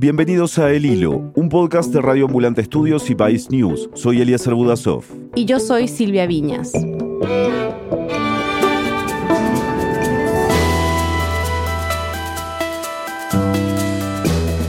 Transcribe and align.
Bienvenidos 0.00 0.58
a 0.58 0.70
El 0.72 0.86
Hilo, 0.86 1.30
un 1.34 1.50
podcast 1.50 1.92
de 1.92 2.00
Radio 2.00 2.24
Ambulante 2.24 2.62
Estudios 2.62 3.10
y 3.10 3.14
País 3.14 3.50
News. 3.50 3.90
Soy 3.92 4.22
Elías 4.22 4.46
Budasov. 4.46 5.04
Y 5.34 5.44
yo 5.44 5.60
soy 5.60 5.88
Silvia 5.88 6.26
Viñas. 6.26 6.72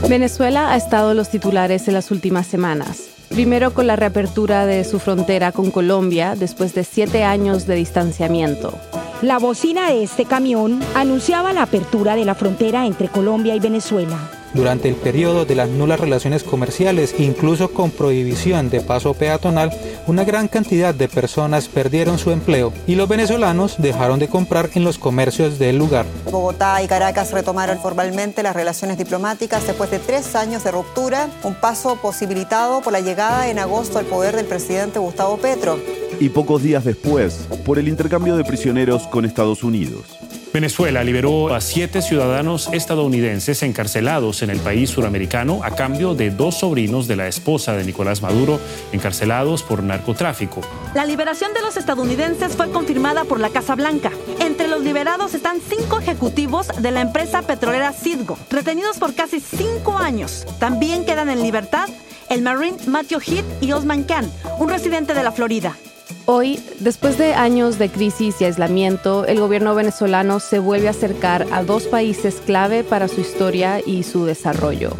Venezuela 0.06 0.70
ha 0.70 0.76
estado 0.76 1.12
en 1.12 1.16
los 1.16 1.30
titulares 1.30 1.88
en 1.88 1.94
las 1.94 2.10
últimas 2.10 2.46
semanas. 2.46 3.08
Primero 3.30 3.72
con 3.72 3.86
la 3.86 3.96
reapertura 3.96 4.66
de 4.66 4.84
su 4.84 4.98
frontera 4.98 5.50
con 5.52 5.70
Colombia 5.70 6.34
después 6.38 6.74
de 6.74 6.84
siete 6.84 7.24
años 7.24 7.66
de 7.66 7.76
distanciamiento. 7.76 8.78
La 9.22 9.38
bocina 9.38 9.88
de 9.88 10.02
este 10.02 10.26
camión 10.26 10.78
anunciaba 10.94 11.54
la 11.54 11.62
apertura 11.62 12.16
de 12.16 12.26
la 12.26 12.34
frontera 12.34 12.84
entre 12.84 13.08
Colombia 13.08 13.56
y 13.56 13.60
Venezuela 13.60 14.18
durante 14.54 14.88
el 14.88 14.94
periodo 14.94 15.44
de 15.44 15.54
las 15.54 15.68
nulas 15.68 16.00
relaciones 16.00 16.42
comerciales, 16.42 17.14
incluso 17.18 17.72
con 17.72 17.90
prohibición 17.90 18.70
de 18.70 18.80
paso 18.80 19.14
peatonal, 19.14 19.70
una 20.06 20.24
gran 20.24 20.48
cantidad 20.48 20.94
de 20.94 21.08
personas 21.08 21.68
perdieron 21.68 22.18
su 22.18 22.30
empleo 22.30 22.72
y 22.86 22.94
los 22.94 23.08
venezolanos 23.08 23.76
dejaron 23.78 24.18
de 24.18 24.28
comprar 24.28 24.70
en 24.74 24.84
los 24.84 24.98
comercios 24.98 25.58
del 25.58 25.78
lugar. 25.78 26.06
Bogotá 26.30 26.82
y 26.82 26.88
Caracas 26.88 27.32
retomaron 27.32 27.78
formalmente 27.78 28.42
las 28.42 28.54
relaciones 28.54 28.98
diplomáticas 28.98 29.66
después 29.66 29.90
de 29.90 29.98
tres 29.98 30.34
años 30.34 30.64
de 30.64 30.70
ruptura, 30.70 31.28
un 31.42 31.54
paso 31.54 31.96
posibilitado 31.96 32.80
por 32.80 32.92
la 32.92 33.00
llegada 33.00 33.48
en 33.48 33.58
agosto 33.58 33.98
al 33.98 34.06
poder 34.06 34.36
del 34.36 34.46
presidente 34.46 34.98
Gustavo 34.98 35.36
Petro. 35.36 35.78
Y 36.20 36.28
pocos 36.28 36.62
días 36.62 36.84
después, 36.84 37.48
por 37.64 37.78
el 37.78 37.88
intercambio 37.88 38.36
de 38.36 38.44
prisioneros 38.44 39.06
con 39.08 39.24
Estados 39.24 39.64
Unidos. 39.64 40.21
Venezuela 40.52 41.02
liberó 41.02 41.54
a 41.54 41.62
siete 41.62 42.02
ciudadanos 42.02 42.68
estadounidenses 42.72 43.62
encarcelados 43.62 44.42
en 44.42 44.50
el 44.50 44.60
país 44.60 44.90
suramericano 44.90 45.60
a 45.64 45.70
cambio 45.70 46.14
de 46.14 46.30
dos 46.30 46.58
sobrinos 46.58 47.08
de 47.08 47.16
la 47.16 47.26
esposa 47.26 47.72
de 47.72 47.84
Nicolás 47.84 48.20
Maduro 48.20 48.60
encarcelados 48.92 49.62
por 49.62 49.82
narcotráfico. 49.82 50.60
La 50.94 51.06
liberación 51.06 51.54
de 51.54 51.62
los 51.62 51.78
estadounidenses 51.78 52.54
fue 52.54 52.70
confirmada 52.70 53.24
por 53.24 53.40
la 53.40 53.48
Casa 53.48 53.74
Blanca. 53.74 54.12
Entre 54.40 54.68
los 54.68 54.82
liberados 54.82 55.32
están 55.32 55.58
cinco 55.60 56.00
ejecutivos 56.00 56.68
de 56.80 56.90
la 56.90 57.00
empresa 57.00 57.42
petrolera 57.42 57.92
Citgo, 57.92 58.36
retenidos 58.50 58.98
por 58.98 59.14
casi 59.14 59.40
cinco 59.40 59.96
años. 59.96 60.46
También 60.58 61.06
quedan 61.06 61.30
en 61.30 61.42
libertad 61.42 61.88
el 62.28 62.42
Marine 62.42 62.76
Matthew 62.86 63.20
Heath 63.20 63.62
y 63.62 63.72
Osman 63.72 64.04
Khan, 64.04 64.30
un 64.58 64.68
residente 64.68 65.14
de 65.14 65.22
la 65.22 65.32
Florida. 65.32 65.76
Hoy, 66.24 66.60
después 66.78 67.18
de 67.18 67.34
años 67.34 67.78
de 67.78 67.88
crisis 67.88 68.40
y 68.40 68.44
aislamiento, 68.44 69.26
el 69.26 69.40
gobierno 69.40 69.74
venezolano 69.74 70.38
se 70.38 70.60
vuelve 70.60 70.86
a 70.86 70.92
acercar 70.92 71.46
a 71.50 71.64
dos 71.64 71.84
países 71.84 72.40
clave 72.46 72.84
para 72.84 73.08
su 73.08 73.20
historia 73.20 73.80
y 73.84 74.04
su 74.04 74.24
desarrollo. 74.24 74.92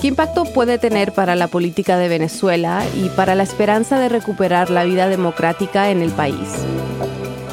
¿Qué 0.00 0.08
impacto 0.08 0.44
puede 0.44 0.78
tener 0.78 1.12
para 1.12 1.36
la 1.36 1.46
política 1.46 1.96
de 1.96 2.08
Venezuela 2.08 2.82
y 2.96 3.08
para 3.10 3.36
la 3.36 3.44
esperanza 3.44 4.00
de 4.00 4.08
recuperar 4.08 4.68
la 4.68 4.82
vida 4.82 5.08
democrática 5.08 5.90
en 5.90 6.02
el 6.02 6.10
país? 6.10 6.48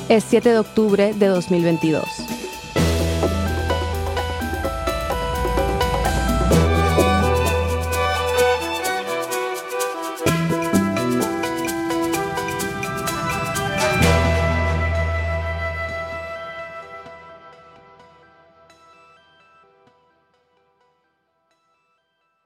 Es 0.10 0.24
7 0.28 0.50
de 0.50 0.58
octubre 0.58 1.14
de 1.14 1.28
2022. 1.28 2.04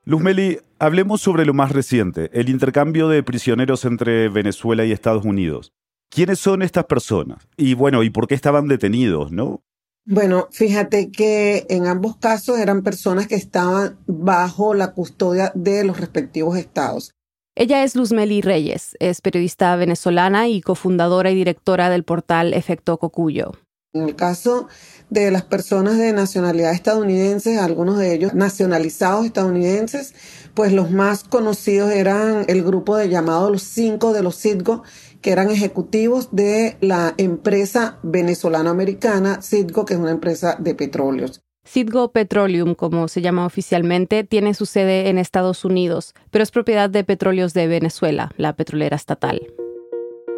Luzmeli, 0.07 0.59
hablemos 0.77 1.19
sobre 1.21 1.45
lo 1.45 1.55
más 1.55 1.71
reciente, 1.71 2.29
el 2.31 2.49
intercambio 2.49 3.09
de 3.09 3.23
prisioneros 3.23 3.85
entre 3.85 4.29
Venezuela 4.29 4.85
y 4.85 4.91
Estados 4.91 5.25
Unidos. 5.25 5.73
¿Quiénes 6.11 6.37
son 6.37 6.61
estas 6.61 6.85
personas? 6.85 7.47
Y 7.57 7.73
bueno, 7.73 8.03
¿y 8.03 8.11
por 8.11 8.27
qué 8.27 8.35
estaban 8.35 8.67
detenidos, 8.67 9.31
no? 9.31 9.63
Bueno, 10.05 10.47
fíjate 10.51 11.09
que 11.09 11.65
en 11.69 11.87
ambos 11.87 12.17
casos 12.17 12.59
eran 12.59 12.83
personas 12.83 13.25
que 13.25 13.33
estaban 13.33 13.97
bajo 14.05 14.75
la 14.75 14.93
custodia 14.93 15.51
de 15.55 15.83
los 15.83 15.99
respectivos 15.99 16.55
estados. 16.55 17.11
Ella 17.55 17.83
es 17.83 17.95
Luzmeli 17.95 18.41
Reyes, 18.41 18.95
es 18.99 19.21
periodista 19.21 19.75
venezolana 19.75 20.47
y 20.47 20.61
cofundadora 20.61 21.31
y 21.31 21.35
directora 21.35 21.89
del 21.89 22.03
portal 22.03 22.53
Efecto 22.53 22.99
Cocuyo. 22.99 23.53
En 23.95 24.03
el 24.03 24.15
caso 24.17 24.67
de 25.09 25.31
las 25.31 25.43
personas 25.43 25.97
de 25.97 26.11
nacionalidad 26.11 26.73
estadounidense, 26.73 27.59
algunos 27.59 27.97
de 27.97 28.13
ellos 28.13 28.33
nacionalizados 28.33 29.25
estadounidenses, 29.25 30.13
pues 30.53 30.73
los 30.73 30.91
más 30.91 31.23
conocidos 31.23 31.91
eran 31.91 32.43
el 32.49 32.61
grupo 32.61 32.97
de 32.97 33.07
llamado 33.07 33.49
los 33.49 33.61
cinco 33.63 34.11
de 34.11 34.21
los 34.21 34.35
Citgo, 34.37 34.83
que 35.21 35.31
eran 35.31 35.49
ejecutivos 35.49 36.27
de 36.33 36.75
la 36.81 37.13
empresa 37.15 37.97
venezolano-americana 38.03 39.41
Citgo, 39.41 39.85
que 39.85 39.93
es 39.93 39.99
una 40.01 40.11
empresa 40.11 40.57
de 40.59 40.75
petróleos. 40.75 41.41
Citgo 41.65 42.11
Petroleum, 42.11 42.75
como 42.75 43.07
se 43.07 43.21
llama 43.21 43.45
oficialmente, 43.45 44.25
tiene 44.25 44.53
su 44.55 44.65
sede 44.65 45.07
en 45.07 45.17
Estados 45.17 45.63
Unidos, 45.63 46.13
pero 46.31 46.43
es 46.43 46.51
propiedad 46.51 46.89
de 46.89 47.05
Petróleos 47.05 47.53
de 47.53 47.67
Venezuela, 47.67 48.33
la 48.35 48.57
petrolera 48.57 48.97
estatal 48.97 49.41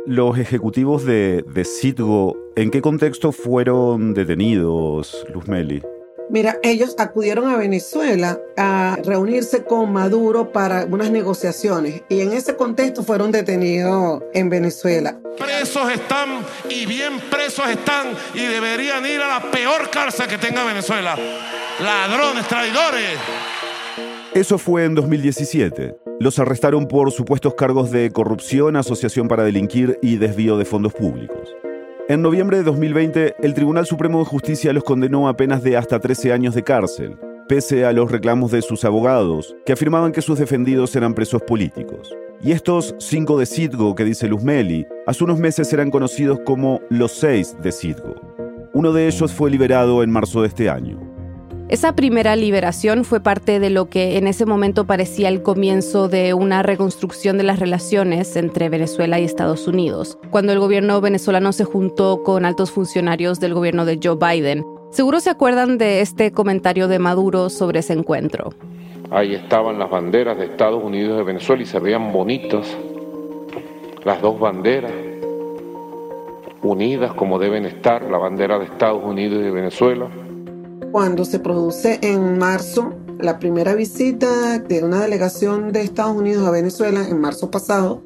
los 0.07 0.39
ejecutivos 0.39 1.03
de, 1.03 1.43
de 1.45 1.65
Citgo, 1.65 2.37
¿en 2.55 2.71
qué 2.71 2.81
contexto 2.81 3.33
fueron 3.33 4.13
detenidos, 4.13 5.27
Luzmeli? 5.33 5.83
Mira, 6.29 6.57
ellos 6.63 6.95
acudieron 6.97 7.49
a 7.49 7.57
Venezuela 7.57 8.39
a 8.55 8.97
reunirse 9.03 9.65
con 9.65 9.91
Maduro 9.91 10.53
para 10.53 10.85
unas 10.85 11.11
negociaciones 11.11 12.03
y 12.07 12.21
en 12.21 12.31
ese 12.31 12.55
contexto 12.55 13.03
fueron 13.03 13.33
detenidos 13.33 14.23
en 14.33 14.49
Venezuela. 14.49 15.19
Presos 15.37 15.91
están 15.91 16.39
y 16.69 16.85
bien 16.85 17.19
presos 17.29 17.69
están 17.69 18.07
y 18.33 18.43
deberían 18.45 19.05
ir 19.05 19.21
a 19.21 19.27
la 19.27 19.51
peor 19.51 19.89
cárcel 19.89 20.27
que 20.27 20.37
tenga 20.37 20.63
Venezuela. 20.63 21.17
Ladrones, 21.81 22.47
traidores. 22.47 23.19
Eso 24.33 24.57
fue 24.57 24.83
en 24.83 24.93
2017. 24.93 25.95
Los 26.19 26.37
arrestaron 26.37 26.87
por 26.87 27.11
supuestos 27.11 27.55
cargos 27.55 27.91
de 27.91 28.11
corrupción, 28.11 28.75
asociación 28.75 29.27
para 29.27 29.43
delinquir 29.43 29.97
y 30.01 30.17
desvío 30.17 30.57
de 30.57 30.65
fondos 30.65 30.93
públicos. 30.93 31.55
En 32.09 32.21
noviembre 32.21 32.57
de 32.57 32.63
2020, 32.63 33.35
el 33.41 33.53
Tribunal 33.53 33.85
Supremo 33.85 34.19
de 34.19 34.25
Justicia 34.25 34.73
los 34.73 34.83
condenó 34.83 35.27
a 35.27 35.37
penas 35.37 35.63
de 35.63 35.77
hasta 35.77 35.99
13 35.99 36.33
años 36.33 36.55
de 36.55 36.63
cárcel, 36.63 37.17
pese 37.47 37.85
a 37.85 37.93
los 37.93 38.11
reclamos 38.11 38.51
de 38.51 38.61
sus 38.61 38.83
abogados, 38.85 39.55
que 39.65 39.73
afirmaban 39.73 40.11
que 40.11 40.21
sus 40.21 40.37
defendidos 40.37 40.95
eran 40.95 41.13
presos 41.13 41.41
políticos. 41.41 42.15
Y 42.41 42.51
estos 42.51 42.95
cinco 42.99 43.39
de 43.39 43.45
Citgo 43.45 43.95
que 43.95 44.03
dice 44.03 44.27
Luzmeli, 44.27 44.85
hace 45.07 45.23
unos 45.23 45.39
meses 45.39 45.71
eran 45.73 45.89
conocidos 45.89 46.39
como 46.45 46.81
los 46.89 47.13
seis 47.13 47.55
de 47.63 47.71
Citgo. 47.71 48.15
Uno 48.73 48.91
de 48.91 49.07
ellos 49.07 49.33
fue 49.33 49.49
liberado 49.49 50.03
en 50.03 50.11
marzo 50.11 50.41
de 50.41 50.49
este 50.49 50.69
año. 50.69 51.06
Esa 51.69 51.93
primera 51.93 52.37
liberación 52.37 53.03
fue 53.03 53.19
parte 53.19 53.59
de 53.59 53.69
lo 53.69 53.89
que 53.89 54.17
en 54.17 54.25
ese 54.27 54.45
momento 54.45 54.87
parecía 54.87 55.27
el 55.27 55.43
comienzo 55.43 56.07
de 56.07 56.33
una 56.33 56.63
reconstrucción 56.63 57.37
de 57.37 57.43
las 57.43 57.59
relaciones 57.59 58.37
entre 58.37 58.69
Venezuela 58.69 59.19
y 59.19 59.25
Estados 59.25 59.67
Unidos, 59.67 60.17
cuando 60.31 60.53
el 60.53 60.59
gobierno 60.59 61.01
venezolano 61.01 61.51
se 61.51 61.65
juntó 61.65 62.23
con 62.23 62.45
altos 62.45 62.71
funcionarios 62.71 63.41
del 63.41 63.53
gobierno 63.53 63.83
de 63.83 63.99
Joe 64.01 64.15
Biden. 64.15 64.65
Seguro 64.91 65.19
se 65.19 65.29
acuerdan 65.29 65.77
de 65.77 65.99
este 65.99 66.31
comentario 66.31 66.87
de 66.87 66.99
Maduro 66.99 67.49
sobre 67.49 67.79
ese 67.79 67.91
encuentro. 67.91 68.53
Ahí 69.11 69.35
estaban 69.35 69.77
las 69.77 69.89
banderas 69.89 70.37
de 70.37 70.45
Estados 70.45 70.81
Unidos 70.81 71.15
y 71.15 71.17
de 71.17 71.23
Venezuela 71.23 71.63
y 71.63 71.65
se 71.65 71.79
veían 71.79 72.13
bonitas 72.13 72.65
las 74.05 74.21
dos 74.21 74.39
banderas 74.39 74.93
unidas 76.61 77.13
como 77.13 77.37
deben 77.37 77.65
estar, 77.65 78.03
la 78.03 78.17
bandera 78.17 78.57
de 78.57 78.65
Estados 78.65 79.03
Unidos 79.03 79.41
y 79.41 79.43
de 79.43 79.51
Venezuela 79.51 80.07
cuando 80.91 81.25
se 81.25 81.39
produce 81.39 81.99
en 82.01 82.37
marzo 82.37 82.93
la 83.19 83.39
primera 83.39 83.75
visita 83.75 84.59
de 84.59 84.83
una 84.83 85.01
delegación 85.01 85.71
de 85.71 85.81
Estados 85.81 86.15
Unidos 86.15 86.47
a 86.47 86.51
Venezuela 86.51 87.07
en 87.07 87.19
marzo 87.19 87.49
pasado, 87.49 88.03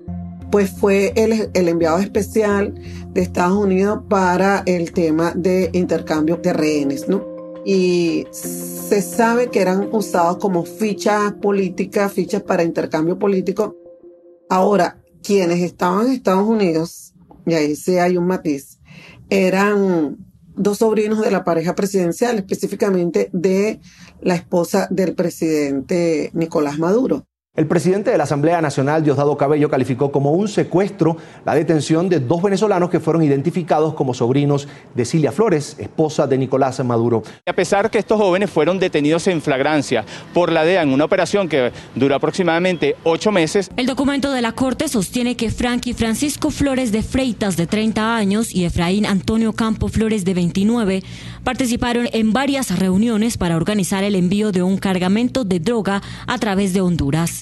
pues 0.52 0.70
fue 0.70 1.14
el, 1.16 1.50
enviado 1.54 2.00
especial 2.00 2.74
de 3.10 3.22
Estados 3.22 3.58
Unidos 3.58 4.02
para 4.10 4.64
el 4.66 4.92
tema 4.92 5.32
de 5.36 5.70
intercambio 5.74 6.38
de 6.38 6.54
rehenes, 6.54 7.08
¿no? 7.08 7.26
Y 7.66 8.26
se 8.32 9.02
sabe 9.02 9.48
que 9.48 9.62
eran 9.62 9.90
usados 9.92 10.38
como 10.38 10.66
fichas 10.66 11.34
políticas, 11.34 12.12
fichas 12.12 12.42
para 12.42 12.64
intercambio 12.64 13.18
político. 13.18 13.78
Ahora, 14.50 14.98
quienes 15.24 15.62
estaban 15.62 16.08
en 16.08 16.14
Estados 16.14 16.48
Unidos, 16.48 17.14
y 17.46 17.54
ahí 17.54 17.76
sí 17.76 17.98
hay 17.98 18.18
un 18.18 18.28
matiz, 18.28 18.80
eran 19.30 20.18
dos 20.62 20.80
sobrinos 20.80 21.22
de 21.22 21.32
la 21.32 21.44
pareja 21.44 21.76
presidencial, 21.76 22.38
específicamente 22.38 23.30
de 23.34 23.80
la 24.22 24.36
esposa 24.36 24.88
del 24.92 25.16
presidente 25.16 26.30
Nicolás 26.34 26.78
Maduro. 26.80 27.26
El 27.54 27.68
presidente 27.68 28.12
de 28.12 28.18
la 28.18 28.24
Asamblea 28.24 28.62
Nacional, 28.62 29.04
Diosdado 29.04 29.36
Cabello, 29.36 29.70
calificó 29.70 30.10
como 30.10 30.32
un 30.32 30.48
secuestro 30.48 31.18
la 31.44 31.54
detención 31.54 32.08
de 32.08 32.22
dos 32.22 32.42
venezolanos 32.42 32.90
que 32.90 33.02
fueron 33.02 33.24
identificados 33.24 33.94
como 33.94 34.14
sobrinos 34.14 34.70
de 34.96 35.04
Cilia 35.04 35.34
Flores, 35.34 35.76
esposa 35.78 36.28
de 36.28 36.38
Nicolás 36.38 36.82
Maduro. 36.86 37.24
A 37.46 37.52
pesar 37.52 37.92
que 37.92 37.98
estos 38.00 38.18
jóvenes 38.18 38.50
fueron 38.50 38.80
detenidos 38.80 39.28
en 39.28 39.42
flagrancia 39.42 40.06
por 40.34 40.50
la 40.50 40.64
DEA 40.64 40.84
en 40.84 40.94
una 40.94 41.04
operación 41.04 41.50
que 41.50 41.74
duró 41.94 42.16
aproximadamente 42.16 42.96
ocho 43.04 43.34
meses. 43.34 43.70
El 43.76 43.86
documento 43.86 44.32
de 44.32 44.42
la 44.42 44.54
Corte 44.54 44.88
sostiene 44.88 45.36
que 45.36 45.52
Frankie 45.52 45.94
Francisco 45.94 46.52
Flores 46.52 46.94
de 46.94 47.04
Freitas, 47.04 47.58
de 47.58 47.68
30 47.68 48.16
años, 48.16 48.56
y 48.56 48.64
Efraín 48.64 49.06
Antonio 49.06 49.52
Campo 49.52 49.90
Flores, 49.90 50.24
de 50.24 50.34
29, 50.34 51.04
participaron 51.44 52.08
en 52.14 52.32
varias 52.32 52.80
reuniones 52.80 53.38
para 53.38 53.58
organizar 53.58 54.06
el 54.06 54.16
envío 54.16 54.54
de 54.54 54.64
un 54.64 54.78
cargamento 54.78 55.44
de 55.44 55.60
droga 55.60 56.02
a 56.28 56.38
través 56.38 56.72
de 56.72 56.80
Honduras 56.80 57.41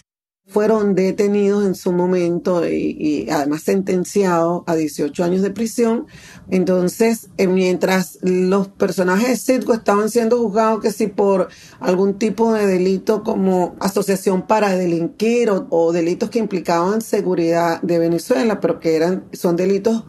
fueron 0.50 0.96
detenidos 0.96 1.63
en 1.63 1.75
su 1.75 1.92
momento 1.92 2.68
y, 2.68 3.28
además 3.30 3.62
sentenciados 3.62 4.63
a 4.66 4.75
18 4.75 5.24
años 5.24 5.42
de 5.44 5.51
prisión. 5.51 6.07
Entonces, 6.50 7.30
eh, 7.38 7.48
mientras 7.48 8.18
los 8.22 8.68
personajes 8.68 9.28
de 9.46 9.54
Citgo 9.54 9.74
estaban 9.74 10.10
siendo 10.10 10.40
juzgados 10.40 10.81
que 10.81 10.92
si 10.92 11.07
por 11.07 11.50
algún 11.80 12.18
tipo 12.18 12.51
de 12.51 12.66
delito 12.66 13.24
como 13.24 13.75
asociación 13.80 14.48
para 14.48 14.75
delinquir 14.75 15.51
o, 15.51 15.92
delitos 15.92 16.31
que 16.31 16.40
implicaban 16.40 17.01
seguridad 17.01 17.80
de 17.81 18.00
Venezuela, 18.00 18.60
pero 18.60 18.80
que 18.80 18.96
eran 18.96 19.25
son 19.34 19.56
delitos 19.56 20.04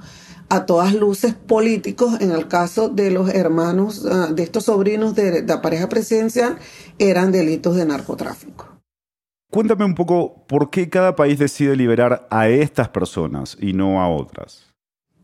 a 0.49 0.67
todas 0.67 0.95
luces 0.95 1.35
políticos, 1.35 2.21
en 2.21 2.33
el 2.33 2.49
caso 2.49 2.89
de 2.89 3.11
los 3.11 3.29
hermanos, 3.29 4.05
ah, 4.11 4.31
de 4.35 4.43
estos 4.43 4.65
sobrinos 4.65 5.15
de 5.15 5.45
la 5.47 5.63
pareja 5.63 5.89
presidencial, 5.89 6.59
eran 6.99 7.31
delitos 7.31 7.77
de 7.77 7.87
narcotráfico. 7.87 8.69
Cuéntame 9.50 9.85
un 9.85 9.97
poco 9.97 10.44
por 10.47 10.70
qué 10.70 10.88
cada 10.88 11.17
país 11.17 11.38
decide 11.38 11.75
liberar 11.75 12.29
a 12.31 12.49
estas 12.49 12.88
personas 12.88 13.56
y 13.61 13.73
no 13.73 14.00
a 14.00 14.08
otras. 14.08 14.69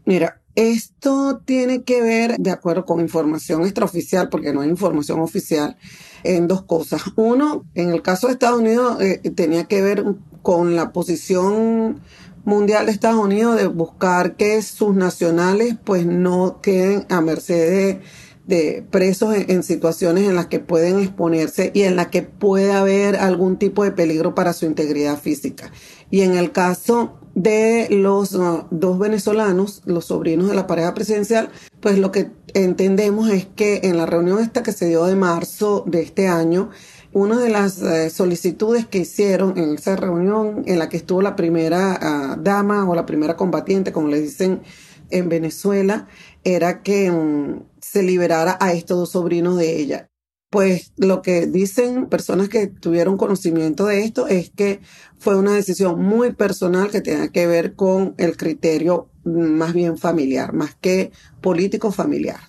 Mira, 0.04 0.42
esto 0.56 1.42
tiene 1.44 1.84
que 1.84 2.02
ver, 2.02 2.36
de 2.38 2.50
acuerdo 2.50 2.84
con 2.84 3.00
información 3.00 3.62
extraoficial, 3.62 4.28
porque 4.28 4.52
no 4.52 4.62
hay 4.62 4.68
información 4.68 5.20
oficial, 5.20 5.76
en 6.24 6.48
dos 6.48 6.62
cosas. 6.62 7.02
Uno, 7.14 7.64
en 7.74 7.90
el 7.90 8.02
caso 8.02 8.26
de 8.26 8.32
Estados 8.32 8.60
Unidos, 8.60 9.00
eh, 9.00 9.20
tenía 9.34 9.64
que 9.64 9.80
ver 9.80 10.04
con 10.42 10.74
la 10.74 10.92
posición 10.92 12.00
mundial 12.44 12.86
de 12.86 12.92
Estados 12.92 13.22
Unidos 13.22 13.56
de 13.56 13.66
buscar 13.66 14.36
que 14.36 14.60
sus 14.62 14.94
nacionales 14.94 15.76
pues 15.84 16.06
no 16.06 16.60
queden 16.62 17.04
a 17.10 17.20
merced 17.20 17.54
de 17.54 18.00
de 18.46 18.86
presos 18.90 19.34
en, 19.34 19.62
situaciones 19.62 20.28
en 20.28 20.36
las 20.36 20.46
que 20.46 20.60
pueden 20.60 21.00
exponerse 21.00 21.72
y 21.74 21.82
en 21.82 21.96
las 21.96 22.08
que 22.08 22.22
puede 22.22 22.72
haber 22.72 23.16
algún 23.16 23.56
tipo 23.56 23.82
de 23.82 23.90
peligro 23.90 24.34
para 24.34 24.52
su 24.52 24.66
integridad 24.66 25.18
física. 25.18 25.72
Y 26.10 26.20
en 26.20 26.36
el 26.36 26.52
caso 26.52 27.18
de 27.34 27.88
los 27.90 28.34
uh, 28.34 28.64
dos 28.70 28.98
venezolanos, 28.98 29.82
los 29.84 30.06
sobrinos 30.06 30.48
de 30.48 30.54
la 30.54 30.68
pareja 30.68 30.94
presidencial, 30.94 31.50
pues 31.80 31.98
lo 31.98 32.12
que 32.12 32.30
entendemos 32.54 33.28
es 33.30 33.46
que 33.46 33.80
en 33.82 33.96
la 33.96 34.06
reunión 34.06 34.38
esta 34.38 34.62
que 34.62 34.72
se 34.72 34.86
dio 34.86 35.04
de 35.04 35.16
marzo 35.16 35.84
de 35.86 36.02
este 36.02 36.28
año, 36.28 36.70
una 37.12 37.38
de 37.38 37.48
las 37.48 37.82
eh, 37.82 38.10
solicitudes 38.10 38.86
que 38.86 38.98
hicieron 38.98 39.58
en 39.58 39.74
esa 39.74 39.96
reunión 39.96 40.62
en 40.66 40.78
la 40.78 40.88
que 40.88 40.98
estuvo 40.98 41.20
la 41.20 41.34
primera 41.34 42.36
uh, 42.36 42.40
dama 42.40 42.88
o 42.88 42.94
la 42.94 43.06
primera 43.06 43.36
combatiente, 43.36 43.90
como 43.90 44.08
le 44.08 44.20
dicen 44.20 44.62
en 45.10 45.28
Venezuela, 45.28 46.08
era 46.44 46.82
que 46.82 47.10
mm, 47.10 47.60
se 47.86 48.02
liberara 48.02 48.58
a 48.60 48.72
estos 48.72 48.98
dos 48.98 49.10
sobrinos 49.10 49.56
de 49.56 49.78
ella. 49.80 50.10
Pues 50.50 50.92
lo 50.96 51.22
que 51.22 51.46
dicen 51.46 52.06
personas 52.06 52.48
que 52.48 52.66
tuvieron 52.66 53.16
conocimiento 53.16 53.86
de 53.86 54.04
esto 54.04 54.28
es 54.28 54.50
que 54.50 54.80
fue 55.18 55.36
una 55.36 55.52
decisión 55.52 56.00
muy 56.00 56.32
personal 56.32 56.90
que 56.90 57.00
tenía 57.00 57.28
que 57.28 57.46
ver 57.46 57.74
con 57.74 58.14
el 58.18 58.36
criterio 58.36 59.08
más 59.24 59.72
bien 59.72 59.98
familiar, 59.98 60.52
más 60.52 60.74
que 60.76 61.10
político 61.40 61.90
familiar. 61.90 62.40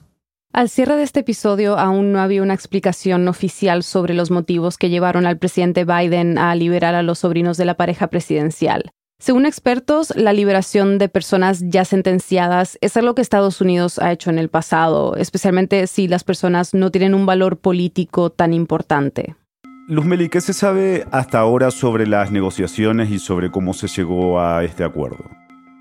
Al 0.53 0.69
cierre 0.69 0.95
de 0.95 1.03
este 1.03 1.19
episodio 1.19 1.77
aún 1.77 2.11
no 2.11 2.19
había 2.19 2.41
una 2.41 2.53
explicación 2.53 3.27
oficial 3.27 3.83
sobre 3.83 4.13
los 4.13 4.31
motivos 4.31 4.77
que 4.77 4.89
llevaron 4.89 5.25
al 5.27 5.37
presidente 5.37 5.85
Biden 5.85 6.37
a 6.37 6.55
liberar 6.55 6.95
a 6.95 7.03
los 7.03 7.19
sobrinos 7.19 7.57
de 7.57 7.65
la 7.65 7.77
pareja 7.77 8.07
presidencial. 8.07 8.91
Según 9.19 9.47
expertos, 9.47 10.13
la 10.15 10.31
liberación 10.31 10.99
de 10.99 11.09
personas 11.09 11.63
ya 11.65 11.85
sentenciadas 11.85 12.77
es 12.81 12.95
algo 12.97 13.15
que 13.15 13.23
Estados 13.23 13.61
Unidos 13.61 13.97
ha 13.97 14.11
hecho 14.11 14.29
en 14.29 14.37
el 14.37 14.49
pasado, 14.49 15.15
especialmente 15.15 15.87
si 15.87 16.07
las 16.07 16.23
personas 16.23 16.75
no 16.75 16.91
tienen 16.91 17.15
un 17.15 17.25
valor 17.25 17.57
político 17.57 18.29
tan 18.29 18.53
importante. 18.53 19.35
Luzmeli, 19.87 20.29
¿qué 20.29 20.39
se 20.39 20.53
sabe 20.53 21.07
hasta 21.09 21.39
ahora 21.39 21.71
sobre 21.71 22.05
las 22.05 22.31
negociaciones 22.31 23.09
y 23.09 23.17
sobre 23.17 23.49
cómo 23.49 23.73
se 23.73 23.87
llegó 23.87 24.39
a 24.39 24.63
este 24.63 24.83
acuerdo? 24.83 25.25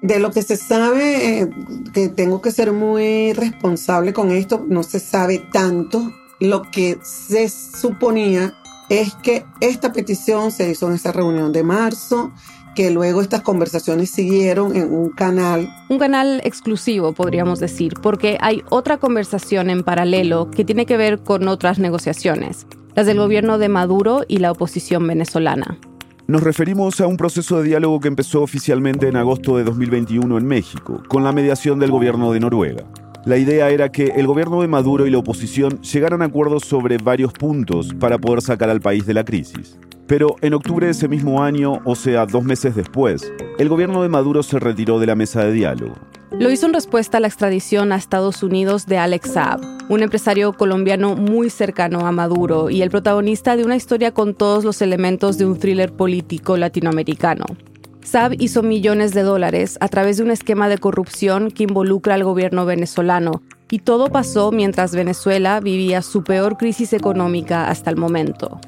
De 0.00 0.19
lo 0.19 0.31
que 0.31 0.41
se 0.41 0.56
sabe, 0.56 1.41
eh, 1.41 1.50
que 1.93 2.09
tengo 2.09 2.41
que 2.41 2.53
ser 2.53 2.73
muy 2.73 3.35
responsable 3.35 4.15
con 4.15 4.31
esto, 4.31 4.65
no 4.67 4.83
se 4.83 4.99
sabe 4.99 5.41
tanto. 5.53 6.11
Lo 6.41 6.62
que 6.71 6.99
se 7.03 7.50
suponía 7.50 8.55
es 8.88 9.15
que 9.17 9.44
esta 9.61 9.93
petición 9.93 10.53
se 10.53 10.71
hizo 10.71 10.88
en 10.88 10.94
esa 10.94 11.12
reunión 11.12 11.53
de 11.53 11.65
marzo 11.65 12.33
que 12.76 12.93
luego 12.93 13.20
estas 13.20 13.40
conversaciones 13.40 14.11
siguieron 14.11 14.76
en 14.76 14.93
un 14.94 15.11
canal. 15.11 15.69
Un 15.88 15.99
canal 15.99 16.40
exclusivo, 16.44 17.12
podríamos 17.12 17.58
decir, 17.58 17.94
porque 18.00 18.38
hay 18.40 18.62
otra 18.70 18.99
conversación 18.99 19.70
en 19.70 19.82
paralelo 19.82 20.49
que 20.52 20.64
tiene 20.64 20.87
que 20.87 20.96
ver 20.96 21.19
con 21.19 21.49
otras 21.49 21.81
negociaciones, 21.81 22.69
las 22.94 23.06
del 23.06 23.19
gobierno 23.19 23.58
de 23.58 23.69
Maduro 23.69 24.23
y 24.28 24.37
la 24.37 24.52
oposición 24.52 25.06
venezolana. 25.08 25.78
Nos 26.28 26.43
referimos 26.43 27.00
a 27.00 27.06
un 27.06 27.17
proceso 27.17 27.58
de 27.58 27.69
diálogo 27.69 28.00
que 28.00 28.08
empezó 28.08 28.43
oficialmente 28.43 29.08
en 29.08 29.17
agosto 29.17 29.56
de 29.56 29.64
2021 29.64 30.38
en 30.38 30.46
México, 30.46 31.02
con 31.08 31.25
la 31.25 31.32
mediación 31.32 31.78
del 31.78 31.93
gobierno 31.93 32.32
de 32.32 32.40
Noruega. 32.40 32.84
La 33.26 33.37
idea 33.38 33.70
era 33.70 33.90
que 33.90 34.12
el 34.14 34.28
gobierno 34.28 34.61
de 34.61 34.69
Maduro 34.69 35.05
y 35.05 35.11
la 35.11 35.19
oposición 35.19 35.82
llegaran 35.82 36.23
a 36.23 36.26
acuerdos 36.26 36.62
sobre 36.62 36.96
varios 36.96 37.32
puntos 37.32 37.93
para 37.99 38.19
poder 38.19 38.40
sacar 38.40 38.70
al 38.70 38.81
país 38.81 39.05
de 39.05 39.14
la 39.14 39.25
crisis. 39.25 39.81
Pero 40.06 40.37
en 40.43 40.55
octubre 40.55 40.87
de 40.87 40.93
ese 40.93 41.08
mismo 41.08 41.43
año, 41.43 41.81
o 41.84 41.96
sea, 41.96 42.25
dos 42.25 42.44
meses 42.44 42.76
después, 42.76 43.32
el 43.58 43.69
gobierno 43.69 44.05
de 44.05 44.08
Maduro 44.08 44.44
se 44.44 44.61
retiró 44.61 45.00
de 45.00 45.06
la 45.06 45.17
mesa 45.17 45.44
de 45.44 45.50
diálogo. 45.50 45.96
Lo 46.38 46.52
hizo 46.52 46.67
en 46.67 46.75
respuesta 46.75 47.19
a 47.19 47.20
la 47.20 47.26
extradición 47.26 47.90
a 47.90 47.96
Estados 47.96 48.44
Unidos 48.44 48.87
de 48.87 48.99
Alex 48.99 49.32
Saab, 49.32 49.61
un 49.88 50.05
empresario 50.05 50.52
colombiano 50.52 51.17
muy 51.17 51.50
cercano 51.50 52.06
a 52.06 52.12
Maduro 52.12 52.70
y 52.70 52.82
el 52.82 52.90
protagonista 52.90 53.56
de 53.56 53.64
una 53.64 53.75
historia 53.75 54.14
con 54.14 54.34
todos 54.34 54.62
los 54.62 54.81
elementos 54.82 55.37
de 55.37 55.46
un 55.46 55.58
thriller 55.58 55.93
político 55.93 56.56
latinoamericano. 56.56 57.44
Saab 58.06 58.35
hizo 58.38 58.62
millones 58.62 59.14
de 59.14 59.23
dólares 59.23 59.79
a 59.81 59.88
través 59.88 60.17
de 60.17 60.23
un 60.23 60.31
esquema 60.31 60.69
de 60.69 60.79
corrupción 60.79 61.50
que 61.50 61.64
involucra 61.64 62.14
al 62.14 62.23
gobierno 62.23 62.64
venezolano, 62.64 63.43
y 63.69 63.81
todo 63.81 64.11
pasó 64.11 64.53
mientras 64.53 64.94
Venezuela 64.94 65.58
vivía 65.58 66.03
su 66.03 66.23
peor 66.23 66.56
crisis 66.56 66.93
económica 66.93 67.69
hasta 67.69 67.91
el 67.91 67.97
momento. 67.97 68.61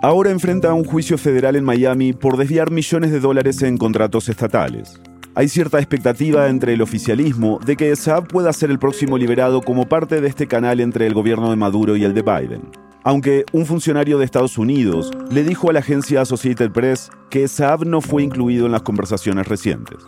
Ahora 0.00 0.30
enfrenta 0.30 0.74
un 0.74 0.84
juicio 0.84 1.18
federal 1.18 1.56
en 1.56 1.64
Miami 1.64 2.12
por 2.12 2.36
desviar 2.36 2.70
millones 2.70 3.10
de 3.10 3.18
dólares 3.18 3.60
en 3.62 3.78
contratos 3.78 4.28
estatales. 4.28 5.00
Hay 5.34 5.48
cierta 5.48 5.78
expectativa 5.78 6.48
entre 6.48 6.74
el 6.74 6.82
oficialismo 6.82 7.58
de 7.66 7.76
que 7.76 7.96
Saab 7.96 8.28
pueda 8.28 8.52
ser 8.52 8.70
el 8.70 8.78
próximo 8.78 9.18
liberado 9.18 9.60
como 9.60 9.88
parte 9.88 10.20
de 10.20 10.28
este 10.28 10.46
canal 10.46 10.78
entre 10.78 11.08
el 11.08 11.14
gobierno 11.14 11.50
de 11.50 11.56
Maduro 11.56 11.96
y 11.96 12.04
el 12.04 12.14
de 12.14 12.22
Biden. 12.22 12.62
Aunque 13.04 13.44
un 13.52 13.66
funcionario 13.66 14.18
de 14.18 14.24
Estados 14.24 14.58
Unidos 14.58 15.10
le 15.30 15.42
dijo 15.42 15.70
a 15.70 15.72
la 15.72 15.80
agencia 15.80 16.20
Associated 16.20 16.70
Press 16.70 17.10
que 17.30 17.48
Saab 17.48 17.84
no 17.84 18.00
fue 18.00 18.22
incluido 18.22 18.66
en 18.66 18.72
las 18.72 18.82
conversaciones 18.82 19.48
recientes 19.48 19.98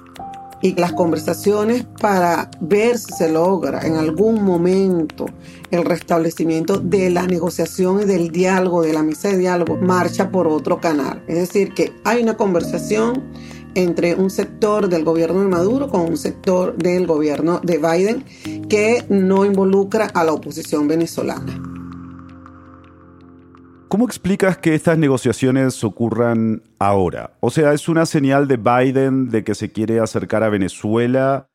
y 0.64 0.74
las 0.76 0.94
conversaciones 0.94 1.84
para 2.00 2.50
ver 2.58 2.96
si 2.96 3.12
se 3.12 3.30
logra 3.30 3.86
en 3.86 3.96
algún 3.96 4.42
momento 4.42 5.26
el 5.70 5.84
restablecimiento 5.84 6.78
de 6.78 7.10
la 7.10 7.26
negociación 7.26 8.00
y 8.00 8.06
del 8.06 8.30
diálogo, 8.30 8.80
de 8.80 8.94
la 8.94 9.02
mesa 9.02 9.28
de 9.28 9.36
diálogo, 9.36 9.76
marcha 9.76 10.30
por 10.30 10.46
otro 10.46 10.80
canal. 10.80 11.22
Es 11.28 11.36
decir, 11.36 11.74
que 11.74 11.92
hay 12.04 12.22
una 12.22 12.38
conversación 12.38 13.24
entre 13.74 14.14
un 14.14 14.30
sector 14.30 14.88
del 14.88 15.04
gobierno 15.04 15.40
de 15.40 15.48
Maduro 15.48 15.90
con 15.90 16.00
un 16.00 16.16
sector 16.16 16.74
del 16.78 17.06
gobierno 17.06 17.60
de 17.62 17.76
Biden 17.76 18.24
que 18.66 19.04
no 19.10 19.44
involucra 19.44 20.06
a 20.06 20.24
la 20.24 20.32
oposición 20.32 20.88
venezolana. 20.88 21.73
¿Cómo 23.88 24.06
explicas 24.06 24.58
que 24.58 24.74
estas 24.74 24.98
negociaciones 24.98 25.84
ocurran 25.84 26.62
ahora? 26.78 27.36
O 27.40 27.50
sea, 27.50 27.72
¿es 27.72 27.88
una 27.88 28.06
señal 28.06 28.48
de 28.48 28.56
Biden 28.56 29.28
de 29.30 29.44
que 29.44 29.54
se 29.54 29.70
quiere 29.70 30.00
acercar 30.00 30.42
a 30.42 30.48
Venezuela? 30.48 31.48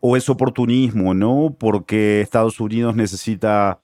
¿O 0.00 0.16
es 0.16 0.28
oportunismo, 0.28 1.12
no? 1.12 1.56
Porque 1.58 2.20
Estados 2.20 2.60
Unidos 2.60 2.96
necesita 2.96 3.82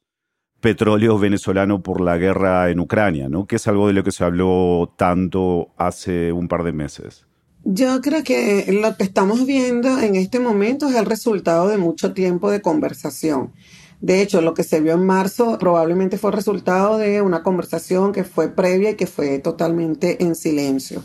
petróleo 0.61 1.19
venezolano 1.19 1.83
por 1.83 2.01
la 2.01 2.17
guerra 2.17 2.71
en 2.71 2.81
Ucrania, 2.81 3.29
¿no? 3.29 3.47
Que 3.47 3.57
es 3.57 3.69
algo 3.69 3.87
de 3.87 3.93
lo 3.93 4.05
que 4.05 4.13
se 4.13 4.25
habló 4.25 4.95
tanto 4.97 5.75
hace 5.77 6.33
un 6.33 6.49
par 6.49 6.65
de 6.65 6.73
meses. 6.73 7.27
Yo 7.65 8.01
creo 8.01 8.23
que 8.23 8.81
lo 8.81 8.97
que 8.97 9.05
estamos 9.05 9.45
viendo 9.45 9.99
en 9.99 10.15
este 10.15 10.41
momento 10.41 10.89
es 10.89 10.95
el 10.95 11.05
resultado 11.05 11.69
de 11.69 11.77
mucho 11.77 12.13
tiempo 12.13 12.51
de 12.51 12.63
conversación 12.63 13.53
De 14.01 14.23
hecho, 14.23 14.41
lo 14.41 14.55
que 14.55 14.63
se 14.63 14.81
vio 14.81 14.93
en 14.93 15.05
marzo 15.05 15.59
probablemente 15.59 16.19
fue 16.19 16.31
resultado 16.31 16.99
de 16.99 17.21
una 17.21 17.43
conversación 17.43 18.13
que 18.13 18.25
fue 18.25 18.49
previa 18.49 18.91
y 18.91 18.95
que 18.95 19.07
fue 19.07 19.39
totalmente 19.39 20.23
en 20.23 20.35
silencio. 20.35 21.03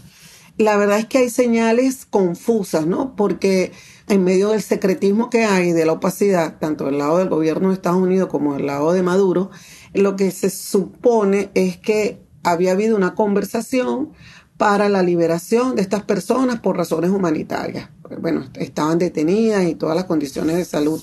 La 0.57 0.77
verdad 0.77 0.99
es 0.99 1.07
que 1.07 1.17
hay 1.17 1.29
señales 1.31 2.05
confusas, 2.05 2.85
¿no? 2.85 3.15
Porque 3.15 3.71
en 4.07 4.23
medio 4.23 4.49
del 4.49 4.61
secretismo 4.61 5.31
que 5.31 5.45
hay, 5.45 5.71
de 5.71 5.85
la 5.85 5.93
opacidad, 5.93 6.59
tanto 6.59 6.85
del 6.85 6.99
lado 6.99 7.17
del 7.17 7.29
gobierno 7.29 7.69
de 7.69 7.75
Estados 7.75 8.01
Unidos 8.01 8.29
como 8.29 8.53
del 8.53 8.67
lado 8.67 8.91
de 8.93 9.01
Maduro, 9.01 9.49
lo 9.93 10.15
que 10.15 10.29
se 10.29 10.51
supone 10.51 11.49
es 11.55 11.77
que 11.77 12.21
había 12.43 12.73
habido 12.73 12.95
una 12.95 13.15
conversación 13.15 14.11
para 14.57 14.89
la 14.89 15.01
liberación 15.01 15.75
de 15.75 15.81
estas 15.81 16.03
personas 16.03 16.59
por 16.59 16.77
razones 16.77 17.09
humanitarias. 17.09 17.89
Bueno, 18.19 18.45
estaban 18.53 18.99
detenidas 18.99 19.65
y 19.65 19.73
todas 19.73 19.95
las 19.95 20.05
condiciones 20.05 20.57
de 20.57 20.65
salud. 20.65 21.01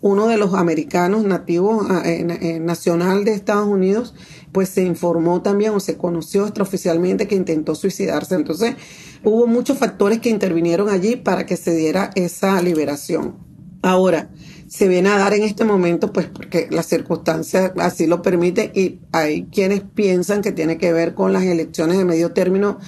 Uno 0.00 0.28
de 0.28 0.36
los 0.36 0.54
americanos 0.54 1.24
nativos 1.24 1.86
ah, 1.88 2.02
eh, 2.04 2.26
eh, 2.40 2.60
nacional 2.60 3.24
de 3.24 3.32
Estados 3.32 3.66
Unidos, 3.66 4.14
pues 4.52 4.68
se 4.68 4.84
informó 4.84 5.42
también 5.42 5.72
o 5.72 5.80
se 5.80 5.96
conoció 5.96 6.44
extraoficialmente 6.44 7.26
que 7.26 7.34
intentó 7.34 7.74
suicidarse. 7.74 8.34
Entonces, 8.34 8.76
hubo 9.24 9.46
muchos 9.46 9.78
factores 9.78 10.20
que 10.20 10.30
intervinieron 10.30 10.88
allí 10.88 11.16
para 11.16 11.46
que 11.46 11.56
se 11.56 11.74
diera 11.74 12.10
esa 12.14 12.60
liberación. 12.62 13.36
Ahora, 13.82 14.30
se 14.68 14.88
viene 14.88 15.10
a 15.10 15.18
dar 15.18 15.32
en 15.34 15.44
este 15.44 15.64
momento, 15.64 16.12
pues 16.12 16.26
porque 16.26 16.68
las 16.70 16.86
circunstancias 16.86 17.72
así 17.78 18.06
lo 18.06 18.22
permiten 18.22 18.72
y 18.74 19.00
hay 19.12 19.44
quienes 19.44 19.82
piensan 19.82 20.42
que 20.42 20.52
tiene 20.52 20.76
que 20.76 20.92
ver 20.92 21.14
con 21.14 21.32
las 21.32 21.44
elecciones 21.44 21.98
de 21.98 22.04
medio 22.04 22.32
término 22.32 22.78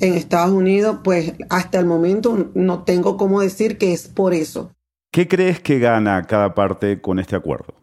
en 0.00 0.14
Estados 0.14 0.52
Unidos, 0.52 0.98
pues 1.04 1.32
hasta 1.48 1.78
el 1.78 1.86
momento 1.86 2.50
no 2.54 2.84
tengo 2.84 3.16
cómo 3.16 3.40
decir 3.40 3.78
que 3.78 3.92
es 3.92 4.08
por 4.08 4.34
eso. 4.34 4.72
¿Qué 5.18 5.26
crees 5.26 5.58
que 5.58 5.80
gana 5.80 6.22
cada 6.28 6.54
parte 6.54 7.00
con 7.00 7.18
este 7.18 7.34
acuerdo? 7.34 7.74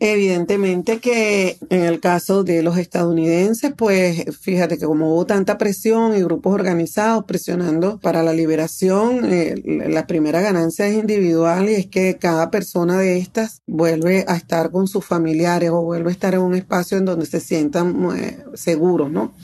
Evidentemente 0.00 1.00
que 1.00 1.58
en 1.68 1.82
el 1.82 2.00
caso 2.00 2.44
de 2.44 2.62
los 2.62 2.78
estadounidenses, 2.78 3.74
pues 3.76 4.24
fíjate 4.40 4.78
que 4.78 4.86
como 4.86 5.12
hubo 5.12 5.26
tanta 5.26 5.58
presión 5.58 6.16
y 6.16 6.22
grupos 6.22 6.54
organizados 6.54 7.26
presionando 7.26 8.00
para 8.00 8.22
la 8.22 8.32
liberación, 8.32 9.30
eh, 9.30 9.62
la 9.86 10.06
primera 10.06 10.40
ganancia 10.40 10.88
es 10.88 10.96
individual 10.96 11.68
y 11.68 11.74
es 11.74 11.86
que 11.88 12.16
cada 12.16 12.50
persona 12.50 12.96
de 12.98 13.18
estas 13.18 13.60
vuelve 13.66 14.24
a 14.26 14.36
estar 14.36 14.70
con 14.70 14.88
sus 14.88 15.04
familiares 15.04 15.68
o 15.68 15.82
vuelve 15.82 16.08
a 16.08 16.12
estar 16.12 16.32
en 16.32 16.40
un 16.40 16.54
espacio 16.54 16.96
en 16.96 17.04
donde 17.04 17.26
se 17.26 17.40
sientan 17.40 18.16
eh, 18.16 18.38
seguros, 18.54 19.10
¿no? 19.10 19.34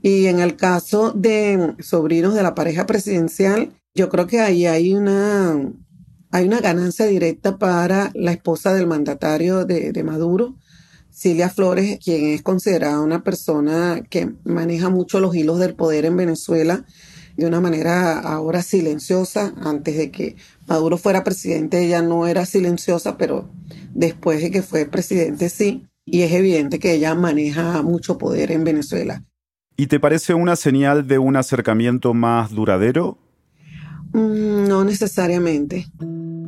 Y 0.00 0.26
en 0.26 0.38
el 0.38 0.54
caso 0.54 1.10
de 1.10 1.74
sobrinos 1.80 2.36
de 2.36 2.44
la 2.44 2.54
pareja 2.54 2.86
presidencial, 2.86 3.72
yo 3.96 4.08
creo 4.08 4.28
que 4.28 4.40
ahí 4.40 4.66
hay 4.66 4.94
una 4.94 5.56
hay 6.34 6.46
una 6.46 6.60
ganancia 6.60 7.06
directa 7.06 7.58
para 7.58 8.10
la 8.12 8.32
esposa 8.32 8.74
del 8.74 8.88
mandatario 8.88 9.64
de, 9.64 10.02
Maduro, 10.02 10.56
Cilia 11.12 11.48
Flores, 11.48 12.00
quien 12.02 12.24
es 12.24 12.42
considerada 12.42 12.98
una 12.98 13.22
persona 13.22 14.02
que 14.10 14.32
maneja 14.42 14.88
mucho 14.88 15.20
los 15.20 15.36
hilos 15.36 15.60
del 15.60 15.76
poder 15.76 16.06
en 16.06 16.16
Venezuela 16.16 16.84
de 17.36 17.46
una 17.46 17.60
manera 17.60 18.18
ahora 18.18 18.62
silenciosa. 18.62 19.54
Antes 19.62 19.96
de 19.96 20.10
que 20.10 20.34
Maduro 20.66 20.98
fuera 20.98 21.22
presidente, 21.22 21.84
ella 21.84 22.02
no 22.02 22.26
era 22.26 22.46
silenciosa, 22.46 23.16
pero 23.16 23.48
después 23.94 24.42
de 24.42 24.50
que 24.50 24.62
fue 24.62 24.86
presidente 24.86 25.48
sí. 25.48 25.86
Y 26.04 26.22
es 26.22 26.32
evidente 26.32 26.80
que 26.80 26.94
ella 26.94 27.14
maneja 27.14 27.80
mucho 27.82 28.18
poder 28.18 28.50
en 28.50 28.64
Venezuela. 28.64 29.22
¿Y 29.76 29.86
te 29.86 30.00
parece 30.00 30.34
una 30.34 30.56
señal 30.56 31.06
de 31.06 31.20
un 31.20 31.36
acercamiento 31.36 32.12
más 32.12 32.50
duradero? 32.50 33.18
Mm, 34.14 34.68
no 34.68 34.84
necesariamente. 34.84 35.86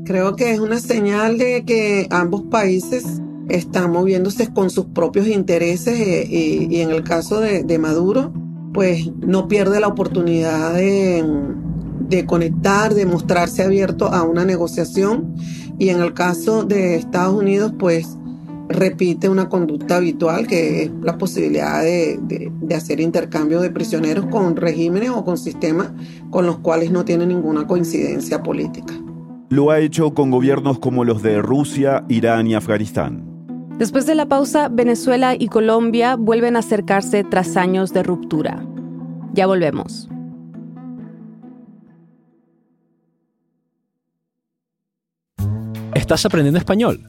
Creo 0.07 0.37
que 0.37 0.53
es 0.53 0.61
una 0.61 0.79
señal 0.79 1.37
de 1.37 1.65
que 1.65 2.07
ambos 2.11 2.43
países 2.45 3.05
están 3.49 3.91
moviéndose 3.91 4.53
con 4.53 4.71
sus 4.71 4.87
propios 4.87 5.27
intereses 5.27 5.99
eh, 5.99 6.27
y, 6.31 6.81
en 6.81 6.91
el 6.91 7.03
caso 7.03 7.41
de, 7.41 7.79
Maduro, 7.81 8.33
pues 8.73 9.11
no 9.19 9.49
pierde 9.49 9.81
la 9.81 9.89
oportunidad 9.89 10.75
de, 10.75 12.25
conectar, 12.25 12.95
de 12.95 13.05
mostrarse 13.05 13.65
abierto 13.65 14.07
a 14.07 14.23
una 14.23 14.45
negociación 14.45 15.35
y 15.77 15.89
en 15.89 16.01
el 16.01 16.15
caso 16.15 16.63
de 16.63 16.95
Estados 16.95 17.35
Unidos, 17.35 17.73
pues 17.77 18.17
repite 18.69 19.29
una 19.29 19.49
conducta 19.49 19.97
habitual 19.97 20.47
que 20.47 20.85
es 20.85 20.91
la 21.03 21.19
posibilidad 21.19 21.83
de, 21.83 22.21
de, 22.23 22.75
hacer 22.77 23.01
intercambio 23.01 23.61
de 23.61 23.71
prisioneros 23.71 24.27
con 24.27 24.55
regímenes 24.55 25.11
o 25.11 25.25
con 25.25 25.37
sistemas 25.37 25.91
con 26.31 26.47
los 26.47 26.59
cuales 26.59 26.93
no 26.93 27.05
tiene 27.05 27.27
ninguna 27.27 27.67
coincidencia 27.67 28.45
política. 28.45 28.95
Lo 29.49 29.71
ha 29.71 29.79
hecho 29.79 30.13
con 30.13 30.31
gobiernos 30.33 30.81
como 30.81 31.05
los 31.05 31.23
de 31.23 31.41
Rusia, 31.41 32.05
Irán 32.09 32.49
y 32.49 32.55
Afganistán. 32.55 33.37
Después 33.79 34.05
de 34.07 34.17
la 34.17 34.27
pausa, 34.27 34.69
Venezuela 34.69 35.35
y 35.39 35.49
Colombia 35.49 36.17
vuelven 36.17 36.57
a 36.57 36.61
acercarse 36.61 37.23
tras 37.23 37.57
años 37.57 37.93
de 37.93 38.03
ruptura. 38.03 38.67
Ya 39.35 39.47
volvemos. 39.47 40.09
¿Estás 45.95 46.27
aprendiendo 46.27 46.59
español? 46.59 47.01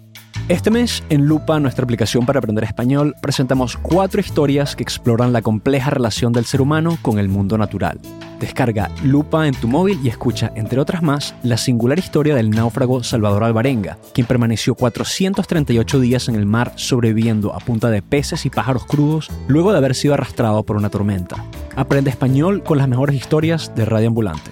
Este 0.47 0.69
mes, 0.69 1.03
en 1.09 1.25
Lupa, 1.25 1.59
nuestra 1.59 1.83
aplicación 1.83 2.25
para 2.25 2.39
aprender 2.39 2.63
español, 2.63 3.15
presentamos 3.21 3.77
cuatro 3.77 4.21
historias 4.21 4.75
que 4.75 4.83
exploran 4.83 5.33
la 5.33 5.41
compleja 5.41 5.89
relación 5.89 6.33
del 6.33 6.45
ser 6.45 6.61
humano 6.61 6.97
con 7.01 7.17
el 7.17 7.29
mundo 7.29 7.57
natural. 7.57 7.99
Descarga 8.39 8.91
Lupa 9.03 9.47
en 9.47 9.55
tu 9.55 9.67
móvil 9.67 9.99
y 10.03 10.09
escucha, 10.09 10.51
entre 10.55 10.79
otras 10.79 11.01
más, 11.01 11.35
la 11.43 11.57
singular 11.57 11.97
historia 11.97 12.35
del 12.35 12.51
náufrago 12.51 13.03
Salvador 13.03 13.43
Alvarenga, 13.43 13.97
quien 14.13 14.27
permaneció 14.27 14.75
438 14.75 15.99
días 15.99 16.29
en 16.29 16.35
el 16.35 16.45
mar 16.45 16.73
sobreviviendo 16.75 17.53
a 17.53 17.59
punta 17.59 17.89
de 17.89 18.01
peces 18.01 18.45
y 18.45 18.49
pájaros 18.49 18.85
crudos 18.85 19.29
luego 19.47 19.71
de 19.71 19.77
haber 19.77 19.95
sido 19.95 20.13
arrastrado 20.13 20.63
por 20.63 20.75
una 20.75 20.89
tormenta. 20.89 21.43
Aprende 21.75 22.09
español 22.09 22.63
con 22.63 22.77
las 22.77 22.87
mejores 22.87 23.15
historias 23.15 23.73
de 23.75 23.85
Radio 23.85 24.07
Ambulante. 24.07 24.51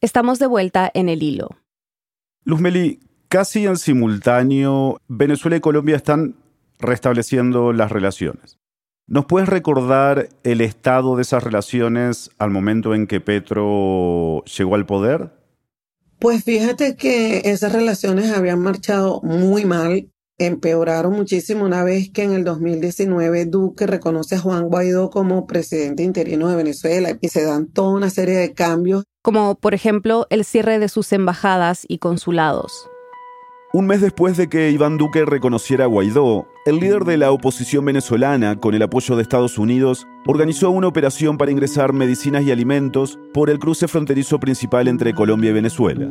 Estamos 0.00 0.38
de 0.38 0.46
vuelta 0.46 0.90
en 0.94 1.10
el 1.10 1.22
hilo. 1.22 1.50
Luzmeli, 2.44 3.00
casi 3.28 3.66
en 3.66 3.76
simultáneo, 3.76 4.98
Venezuela 5.08 5.58
y 5.58 5.60
Colombia 5.60 5.96
están 5.96 6.36
restableciendo 6.78 7.74
las 7.74 7.92
relaciones. 7.92 8.59
¿Nos 9.10 9.26
puedes 9.26 9.48
recordar 9.48 10.28
el 10.44 10.60
estado 10.60 11.16
de 11.16 11.22
esas 11.22 11.42
relaciones 11.42 12.30
al 12.38 12.50
momento 12.50 12.94
en 12.94 13.08
que 13.08 13.20
Petro 13.20 14.44
llegó 14.44 14.76
al 14.76 14.86
poder? 14.86 15.32
Pues 16.20 16.44
fíjate 16.44 16.94
que 16.94 17.42
esas 17.46 17.72
relaciones 17.72 18.30
habían 18.30 18.60
marchado 18.60 19.20
muy 19.22 19.64
mal, 19.64 20.08
empeoraron 20.38 21.14
muchísimo 21.14 21.64
una 21.64 21.82
vez 21.82 22.12
que 22.12 22.22
en 22.22 22.34
el 22.34 22.44
2019 22.44 23.46
Duque 23.46 23.88
reconoce 23.88 24.36
a 24.36 24.38
Juan 24.38 24.68
Guaidó 24.68 25.10
como 25.10 25.44
presidente 25.48 26.04
interino 26.04 26.48
de 26.48 26.54
Venezuela 26.54 27.18
y 27.20 27.28
se 27.30 27.42
dan 27.42 27.66
toda 27.66 27.90
una 27.90 28.10
serie 28.10 28.36
de 28.36 28.54
cambios 28.54 29.02
como 29.22 29.56
por 29.56 29.74
ejemplo 29.74 30.28
el 30.30 30.44
cierre 30.44 30.78
de 30.78 30.88
sus 30.88 31.12
embajadas 31.12 31.84
y 31.88 31.98
consulados. 31.98 32.88
Un 33.72 33.86
mes 33.86 34.00
después 34.00 34.36
de 34.36 34.48
que 34.48 34.72
Iván 34.72 34.98
Duque 34.98 35.24
reconociera 35.24 35.84
a 35.84 35.86
Guaidó, 35.86 36.48
el 36.66 36.80
líder 36.80 37.04
de 37.04 37.16
la 37.16 37.30
oposición 37.30 37.84
venezolana, 37.84 38.56
con 38.56 38.74
el 38.74 38.82
apoyo 38.82 39.14
de 39.14 39.22
Estados 39.22 39.58
Unidos, 39.58 40.08
organizó 40.26 40.70
una 40.70 40.88
operación 40.88 41.38
para 41.38 41.52
ingresar 41.52 41.92
medicinas 41.92 42.42
y 42.42 42.50
alimentos 42.50 43.16
por 43.32 43.48
el 43.48 43.60
cruce 43.60 43.86
fronterizo 43.86 44.40
principal 44.40 44.88
entre 44.88 45.14
Colombia 45.14 45.50
y 45.50 45.52
Venezuela. 45.52 46.10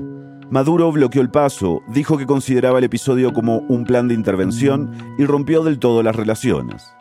Maduro 0.50 0.90
bloqueó 0.94 1.22
el 1.22 1.32
paso, 1.32 1.82
dijo 1.90 2.18
que 2.18 2.26
consideraba 2.26 2.78
el 2.78 2.86
episodio 2.86 3.34
como 3.34 3.58
un 3.68 3.84
plan 3.84 4.08
de 4.08 4.14
intervención 4.14 4.92
y 5.18 5.26
rompió 5.26 5.62
del 5.62 5.80
todo 5.80 6.02
las 6.02 6.16
relaciones. 6.16 6.94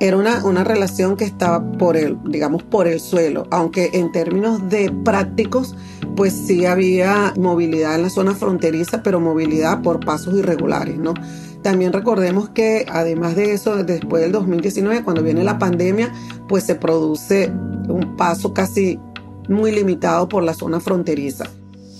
Era 0.00 0.16
una, 0.16 0.44
una 0.44 0.64
relación 0.64 1.16
que 1.16 1.24
estaba 1.24 1.62
por 1.72 1.96
el, 1.96 2.18
digamos, 2.24 2.62
por 2.62 2.88
el 2.88 3.00
suelo, 3.00 3.46
aunque 3.50 3.90
en 3.94 4.10
términos 4.12 4.68
de 4.68 4.92
prácticos, 5.04 5.76
pues 6.16 6.32
sí 6.32 6.66
había 6.66 7.32
movilidad 7.36 7.94
en 7.94 8.02
la 8.02 8.10
zona 8.10 8.34
fronteriza, 8.34 9.02
pero 9.02 9.20
movilidad 9.20 9.82
por 9.82 10.04
pasos 10.04 10.36
irregulares, 10.36 10.98
¿no? 10.98 11.14
También 11.62 11.92
recordemos 11.92 12.50
que 12.50 12.84
además 12.90 13.36
de 13.36 13.54
eso, 13.54 13.82
después 13.84 14.22
del 14.22 14.32
2019, 14.32 15.02
cuando 15.02 15.22
viene 15.22 15.44
la 15.44 15.58
pandemia, 15.58 16.12
pues 16.48 16.64
se 16.64 16.74
produce 16.74 17.50
un 17.88 18.16
paso 18.16 18.52
casi 18.52 18.98
muy 19.48 19.72
limitado 19.72 20.28
por 20.28 20.42
la 20.42 20.54
zona 20.54 20.80
fronteriza. 20.80 21.46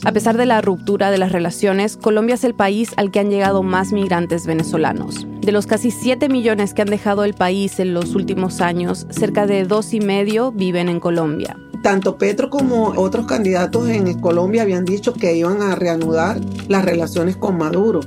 A 0.06 0.12
pesar 0.12 0.36
de 0.36 0.44
la 0.44 0.60
ruptura 0.60 1.10
de 1.10 1.16
las 1.16 1.32
relaciones, 1.32 1.96
Colombia 1.96 2.34
es 2.34 2.44
el 2.44 2.54
país 2.54 2.90
al 2.98 3.10
que 3.10 3.20
han 3.20 3.30
llegado 3.30 3.62
más 3.62 3.90
migrantes 3.90 4.46
venezolanos. 4.46 5.26
De 5.40 5.50
los 5.50 5.66
casi 5.66 5.90
7 5.90 6.28
millones 6.28 6.74
que 6.74 6.82
han 6.82 6.90
dejado 6.90 7.24
el 7.24 7.32
país 7.32 7.80
en 7.80 7.94
los 7.94 8.14
últimos 8.14 8.60
años, 8.60 9.06
cerca 9.08 9.46
de 9.46 9.64
dos 9.64 9.94
y 9.94 10.00
medio 10.00 10.52
viven 10.52 10.90
en 10.90 11.00
Colombia. 11.00 11.56
Tanto 11.82 12.18
Petro 12.18 12.50
como 12.50 12.88
otros 12.88 13.24
candidatos 13.24 13.88
en 13.88 14.20
Colombia 14.20 14.60
habían 14.60 14.84
dicho 14.84 15.14
que 15.14 15.36
iban 15.36 15.62
a 15.62 15.74
reanudar 15.74 16.38
las 16.68 16.84
relaciones 16.84 17.38
con 17.38 17.56
Maduro. 17.56 18.00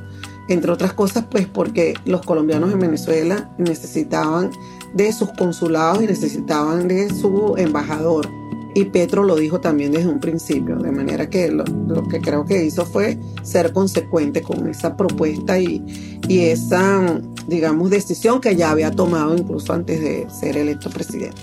Entre 0.50 0.72
otras 0.72 0.94
cosas, 0.94 1.26
pues 1.30 1.48
porque 1.48 1.96
los 2.06 2.22
colombianos 2.22 2.72
en 2.72 2.80
Venezuela 2.80 3.50
necesitaban 3.58 4.52
de 4.94 5.12
sus 5.12 5.30
consulados 5.32 6.04
y 6.04 6.06
necesitaban 6.06 6.88
de 6.88 7.10
su 7.10 7.56
embajador. 7.58 8.37
Y 8.78 8.86
Petro 8.86 9.24
lo 9.24 9.36
dijo 9.36 9.60
también 9.60 9.92
desde 9.92 10.08
un 10.08 10.20
principio, 10.20 10.76
de 10.76 10.92
manera 10.92 11.28
que 11.28 11.50
lo, 11.50 11.64
que 12.08 12.22
creo 12.22 12.46
que 12.46 12.64
hizo 12.64 12.86
fue 12.86 13.18
ser 13.42 13.74
consecuente 13.74 14.44
con 14.44 14.70
esa 14.70 14.96
propuesta 14.96 15.58
y, 15.58 15.84
y 16.28 16.42
esa, 16.42 17.20
digamos, 17.48 17.90
decisión 17.90 18.40
que 18.40 18.56
ya 18.56 18.70
había 18.70 18.92
tomado 18.92 19.36
incluso 19.36 19.74
antes 19.74 20.00
de 20.00 20.30
ser 20.30 20.58
electo 20.58 20.92
presidente. 20.92 21.42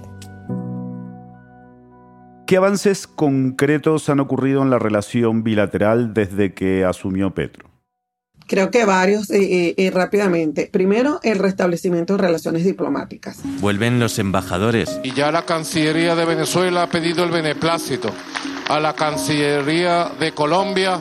¿Qué 2.47 2.57
avances 2.57 3.09
concretos 3.09 4.09
han 4.09 4.21
ocurrido 4.21 4.63
en 4.63 4.71
la 4.71 4.79
relación 4.79 5.43
bilateral 5.43 6.15
desde 6.15 6.55
que 6.55 6.85
asumió 6.85 7.35
Petro? 7.35 7.74
Creo 8.47 8.71
que 8.71 8.85
varios 8.85 9.31
y, 9.31 9.91
rápidamente. 9.91 10.69
Primero, 10.71 11.21
el 11.23 11.39
restablecimiento 11.39 12.17
de 12.17 12.23
relaciones 12.23 12.65
diplomáticas. 12.65 13.39
Vuelven 13.61 13.99
los 13.99 14.19
embajadores. 14.19 15.01
Y 15.03 15.13
ya 15.13 15.33
la 15.33 15.47
Cancillería 15.47 16.15
de 16.15 16.25
Venezuela 16.25 16.83
ha 16.83 16.87
pedido 16.89 17.25
el 17.25 17.31
beneplácito 17.31 18.11
a 18.69 18.81
la 18.81 18.95
Cancillería 18.95 20.11
de 20.19 20.33
Colombia 20.33 21.01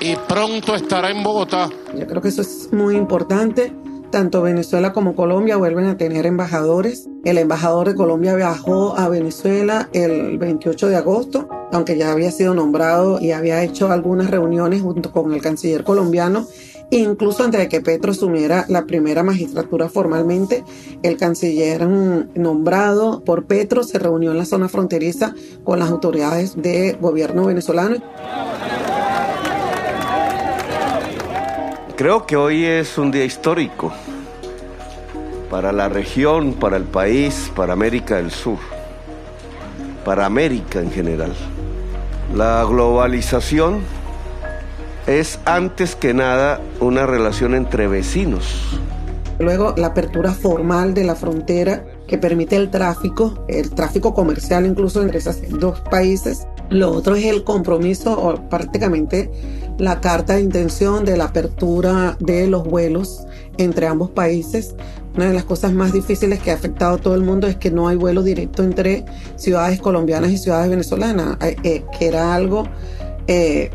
y 0.00 0.16
pronto 0.28 0.74
estará 0.74 1.10
en 1.10 1.22
Bogotá. 1.22 1.70
Yo 1.98 2.06
creo 2.06 2.20
que 2.20 2.28
eso 2.28 2.42
es 2.42 2.68
muy 2.72 2.96
importante. 2.96 3.72
Tanto 4.10 4.42
Venezuela 4.42 4.92
como 4.92 5.16
Colombia 5.16 5.56
vuelven 5.56 5.86
a 5.86 5.96
tener 5.96 6.26
embajadores. 6.26 7.08
El 7.24 7.38
embajador 7.38 7.88
de 7.88 7.94
Colombia 7.94 8.34
viajó 8.34 8.98
a 8.98 9.08
Venezuela 9.08 9.88
el 9.94 10.36
28 10.36 10.88
de 10.88 10.96
agosto, 10.96 11.48
aunque 11.72 11.96
ya 11.96 12.12
había 12.12 12.30
sido 12.30 12.54
nombrado 12.54 13.18
y 13.20 13.32
había 13.32 13.62
hecho 13.64 13.90
algunas 13.90 14.30
reuniones 14.30 14.82
junto 14.82 15.10
con 15.10 15.32
el 15.32 15.40
canciller 15.40 15.82
colombiano. 15.82 16.46
Incluso 16.90 17.42
antes 17.42 17.58
de 17.58 17.68
que 17.70 17.80
Petro 17.80 18.12
asumiera 18.12 18.66
la 18.68 18.84
primera 18.84 19.22
magistratura 19.22 19.88
formalmente, 19.88 20.62
el 21.02 21.16
canciller 21.16 21.88
mm, 21.88 22.34
nombrado 22.34 23.24
por 23.24 23.46
Petro 23.46 23.82
se 23.82 23.98
reunió 23.98 24.30
en 24.30 24.36
la 24.36 24.44
zona 24.44 24.68
fronteriza 24.68 25.34
con 25.64 25.78
las 25.78 25.90
autoridades 25.90 26.54
de 26.60 26.98
gobierno 27.00 27.46
venezolano. 27.46 27.96
Creo 31.96 32.26
que 32.26 32.36
hoy 32.36 32.66
es 32.66 32.98
un 32.98 33.10
día 33.10 33.24
histórico 33.24 33.90
para 35.48 35.72
la 35.72 35.88
región, 35.88 36.52
para 36.54 36.76
el 36.76 36.84
país, 36.84 37.50
para 37.56 37.72
América 37.72 38.16
del 38.16 38.30
Sur, 38.30 38.58
para 40.04 40.26
América 40.26 40.80
en 40.80 40.90
general. 40.90 41.32
La 42.34 42.64
globalización 42.64 43.80
es 45.06 45.38
antes 45.44 45.94
que 45.94 46.14
nada 46.14 46.62
una 46.80 47.04
relación 47.04 47.54
entre 47.54 47.88
vecinos. 47.88 48.80
Luego 49.38 49.74
la 49.76 49.88
apertura 49.88 50.32
formal 50.32 50.94
de 50.94 51.04
la 51.04 51.14
frontera 51.14 51.84
que 52.06 52.16
permite 52.16 52.56
el 52.56 52.70
tráfico, 52.70 53.44
el 53.48 53.70
tráfico 53.70 54.14
comercial 54.14 54.64
incluso 54.64 55.02
entre 55.02 55.18
esos 55.18 55.36
dos 55.50 55.80
países. 55.80 56.46
Lo 56.70 56.92
otro 56.92 57.16
es 57.16 57.26
el 57.26 57.44
compromiso 57.44 58.18
o 58.18 58.48
prácticamente 58.48 59.30
la 59.78 60.00
carta 60.00 60.34
de 60.34 60.40
intención 60.40 61.04
de 61.04 61.18
la 61.18 61.24
apertura 61.24 62.16
de 62.18 62.46
los 62.46 62.64
vuelos 62.64 63.26
entre 63.58 63.86
ambos 63.86 64.08
países. 64.10 64.74
Una 65.14 65.28
de 65.28 65.34
las 65.34 65.44
cosas 65.44 65.72
más 65.72 65.92
difíciles 65.92 66.40
que 66.40 66.50
ha 66.50 66.54
afectado 66.54 66.94
a 66.96 66.98
todo 66.98 67.14
el 67.14 67.22
mundo 67.22 67.46
es 67.46 67.56
que 67.56 67.70
no 67.70 67.88
hay 67.88 67.96
vuelo 67.96 68.22
directo 68.22 68.62
entre 68.62 69.04
ciudades 69.36 69.80
colombianas 69.80 70.30
y 70.30 70.38
ciudades 70.38 70.70
venezolanas, 70.70 71.36
eh, 71.42 71.56
eh, 71.64 71.84
que 71.98 72.06
era 72.06 72.34
algo 72.34 72.64
eh, 73.26 73.70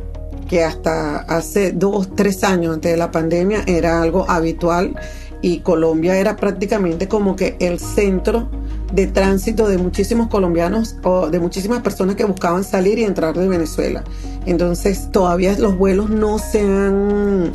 que 0.49 0.63
hasta 0.63 1.17
hace 1.17 1.73
dos, 1.73 2.15
tres 2.15 2.43
años 2.43 2.73
antes 2.73 2.91
de 2.91 2.97
la 2.97 3.11
pandemia 3.11 3.63
era 3.67 4.01
algo 4.01 4.29
habitual 4.29 4.95
y 5.41 5.59
Colombia 5.59 6.17
era 6.17 6.35
prácticamente 6.35 7.07
como 7.07 7.35
que 7.35 7.55
el 7.59 7.79
centro 7.79 8.49
de 8.91 9.07
tránsito 9.07 9.67
de 9.67 9.77
muchísimos 9.77 10.27
colombianos 10.27 10.95
o 11.03 11.29
de 11.29 11.39
muchísimas 11.39 11.81
personas 11.81 12.15
que 12.15 12.23
buscaban 12.23 12.63
salir 12.63 12.97
y 12.97 13.03
entrar 13.03 13.37
de 13.37 13.47
Venezuela. 13.47 14.03
Entonces 14.45 15.11
todavía 15.11 15.57
los 15.59 15.77
vuelos 15.77 16.09
no 16.09 16.39
se 16.39 16.61
han 16.61 17.51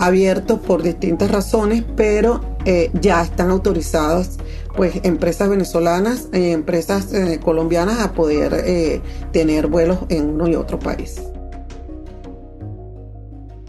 abierto 0.00 0.60
por 0.60 0.82
distintas 0.82 1.30
razones, 1.30 1.84
pero 1.94 2.40
eh, 2.64 2.90
ya 2.94 3.22
están 3.22 3.50
autorizadas 3.50 4.38
pues 4.74 5.00
empresas 5.02 5.48
venezolanas 5.50 6.28
y 6.32 6.50
empresas 6.50 7.12
eh, 7.12 7.38
colombianas 7.42 8.00
a 8.00 8.12
poder 8.12 8.54
eh, 8.64 9.02
tener 9.32 9.66
vuelos 9.66 9.98
en 10.08 10.30
uno 10.30 10.48
y 10.48 10.54
otro 10.54 10.78
país. 10.78 11.20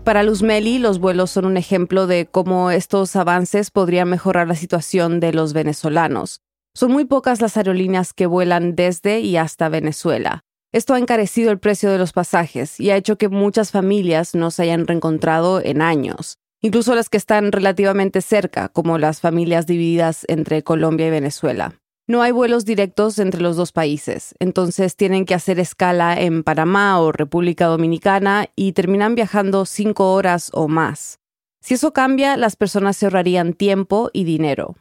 Para 0.04 0.24
Luzmeli, 0.24 0.80
los 0.80 1.00
vuelos 1.00 1.32
son 1.32 1.46
un 1.46 1.58
ejemplo 1.58 2.08
de 2.08 2.26
cómo 2.26 2.72
estos 2.72 3.16
avances 3.16 3.70
podrían 3.70 4.10
mejorar 4.10 4.48
la 4.48 4.56
situación 4.56 5.20
de 5.20 5.34
los 5.34 5.54
venezolanos. 5.54 6.42
Son 6.74 6.92
muy 6.92 7.06
pocas 7.06 7.42
las 7.42 7.58
aerolíneas 7.58 8.14
que 8.14 8.26
vuelan 8.26 8.76
desde 8.76 9.20
y 9.20 9.38
hasta 9.38 9.70
Venezuela. 9.70 10.44
Esto 10.74 10.94
ha 10.94 11.00
encarecido 11.00 11.52
el 11.52 11.60
precio 11.60 11.92
de 11.92 11.98
los 11.98 12.14
pasajes 12.14 12.80
y 12.80 12.92
ha 12.92 12.96
hecho 12.96 13.18
que 13.18 13.28
muchas 13.28 13.72
familias 13.72 14.36
no 14.36 14.52
se 14.52 14.64
hayan 14.64 14.88
reencontrado 14.88 15.62
en 15.62 15.82
años, 15.82 16.38
incluso 16.62 16.96
las 16.96 17.10
que 17.10 17.18
están 17.18 17.52
relativamente 17.52 18.22
cerca, 18.22 18.70
como 18.70 18.98
las 18.98 19.20
familias 19.20 19.68
divididas 19.68 20.24
entre 20.30 20.64
Colombia 20.64 21.08
y 21.08 21.12
Venezuela. 21.12 21.76
No 22.08 22.22
hay 22.22 22.32
vuelos 22.32 22.64
directos 22.64 23.20
entre 23.20 23.42
los 23.42 23.58
dos 23.58 23.74
países, 23.74 24.34
entonces 24.40 24.96
tienen 24.96 25.26
que 25.26 25.36
hacer 25.36 25.60
escala 25.60 26.20
en 26.20 26.44
Panamá 26.44 27.02
o 27.02 27.12
República 27.12 27.66
Dominicana 27.66 28.48
y 28.56 28.72
terminan 28.72 29.14
viajando 29.14 29.66
cinco 29.66 30.14
horas 30.14 30.52
o 30.54 30.70
más. 30.70 31.20
Si 31.60 31.74
eso 31.74 31.92
cambia, 31.92 32.38
las 32.38 32.56
personas 32.56 32.96
se 32.96 33.08
ahorrarían 33.08 33.54
tiempo 33.54 34.10
y 34.14 34.24
dinero. 34.24 34.76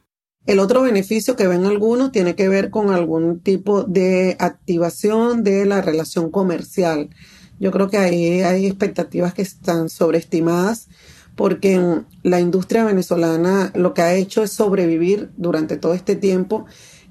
El 0.46 0.58
otro 0.58 0.82
beneficio 0.82 1.36
que 1.36 1.46
ven 1.46 1.66
algunos 1.66 2.12
tiene 2.12 2.34
que 2.34 2.48
ver 2.48 2.70
con 2.70 2.90
algún 2.90 3.40
tipo 3.40 3.82
de 3.82 4.36
activación 4.38 5.44
de 5.44 5.66
la 5.66 5.82
relación 5.82 6.30
comercial. 6.30 7.10
Yo 7.58 7.70
creo 7.70 7.90
que 7.90 7.98
ahí 7.98 8.40
hay 8.40 8.66
expectativas 8.66 9.34
que 9.34 9.42
están 9.42 9.90
sobreestimadas 9.90 10.88
porque 11.36 12.02
la 12.22 12.40
industria 12.40 12.84
venezolana 12.84 13.70
lo 13.74 13.92
que 13.92 14.00
ha 14.00 14.14
hecho 14.14 14.42
es 14.42 14.50
sobrevivir 14.50 15.30
durante 15.36 15.76
todo 15.76 15.92
este 15.92 16.16
tiempo 16.16 16.64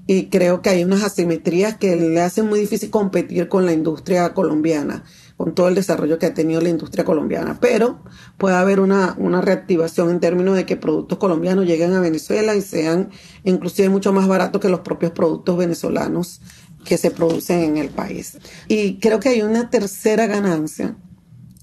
y 0.08 0.26
creo 0.26 0.60
que 0.60 0.70
hay 0.70 0.82
unas 0.82 1.04
asimetrías 1.04 1.76
que 1.76 1.94
le 1.94 2.20
hacen 2.20 2.48
muy 2.48 2.58
difícil 2.58 2.90
competir 2.90 3.48
con 3.48 3.64
la 3.64 3.72
industria 3.72 4.34
colombiana 4.34 5.04
con 5.40 5.54
todo 5.54 5.68
el 5.68 5.74
desarrollo 5.74 6.18
que 6.18 6.26
ha 6.26 6.34
tenido 6.34 6.60
la 6.60 6.68
industria 6.68 7.02
colombiana, 7.02 7.56
pero 7.62 8.00
puede 8.36 8.56
haber 8.56 8.78
una, 8.78 9.14
una 9.16 9.40
reactivación 9.40 10.10
en 10.10 10.20
términos 10.20 10.54
de 10.54 10.66
que 10.66 10.76
productos 10.76 11.16
colombianos 11.16 11.64
lleguen 11.64 11.94
a 11.94 12.00
Venezuela 12.00 12.54
y 12.54 12.60
sean 12.60 13.08
inclusive 13.42 13.88
mucho 13.88 14.12
más 14.12 14.28
baratos 14.28 14.60
que 14.60 14.68
los 14.68 14.80
propios 14.80 15.12
productos 15.12 15.56
venezolanos 15.56 16.42
que 16.84 16.98
se 16.98 17.10
producen 17.10 17.60
en 17.60 17.78
el 17.78 17.88
país. 17.88 18.36
Y 18.68 18.98
creo 18.98 19.18
que 19.18 19.30
hay 19.30 19.40
una 19.40 19.70
tercera 19.70 20.26
ganancia, 20.26 20.98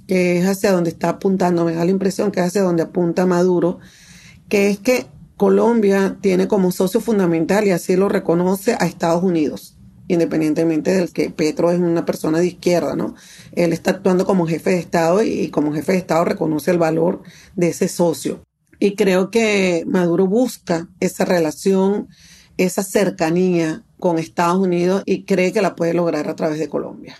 que 0.07 0.39
es 0.39 0.47
hacia 0.47 0.71
donde 0.71 0.89
está 0.89 1.09
apuntando, 1.09 1.63
me 1.63 1.75
da 1.75 1.85
la 1.85 1.91
impresión 1.91 2.31
que 2.31 2.39
es 2.39 2.47
hacia 2.47 2.63
donde 2.63 2.81
apunta 2.81 3.27
Maduro, 3.27 3.77
que 4.49 4.71
es 4.71 4.79
que 4.79 5.05
Colombia 5.35 6.17
tiene 6.19 6.47
como 6.47 6.71
socio 6.71 6.99
fundamental, 6.99 7.67
y 7.67 7.69
así 7.69 7.95
lo 7.95 8.09
reconoce, 8.09 8.73
a 8.73 8.87
Estados 8.87 9.21
Unidos 9.21 9.76
independientemente 10.07 10.93
del 10.93 11.11
que 11.11 11.29
Petro 11.29 11.71
es 11.71 11.79
una 11.79 12.05
persona 12.05 12.39
de 12.39 12.47
izquierda, 12.47 12.95
¿no? 12.95 13.15
Él 13.53 13.73
está 13.73 13.91
actuando 13.91 14.25
como 14.25 14.47
jefe 14.47 14.71
de 14.71 14.79
Estado 14.79 15.23
y, 15.23 15.49
como 15.49 15.73
jefe 15.73 15.93
de 15.93 15.97
Estado 15.99 16.25
reconoce 16.25 16.71
el 16.71 16.77
valor 16.77 17.21
de 17.55 17.69
ese 17.69 17.87
socio. 17.87 18.41
Y 18.79 18.95
creo 18.95 19.31
que 19.31 19.83
Maduro 19.87 20.27
busca 20.27 20.87
esa 20.99 21.25
relación, 21.25 22.07
esa 22.57 22.83
cercanía 22.83 23.83
con 23.99 24.19
Estados 24.19 24.59
Unidos 24.59 25.03
y 25.05 25.23
cree 25.23 25.51
que 25.51 25.61
la 25.61 25.75
puede 25.75 25.93
lograr 25.93 26.29
a 26.29 26.35
través 26.35 26.59
de 26.59 26.69
Colombia. 26.69 27.17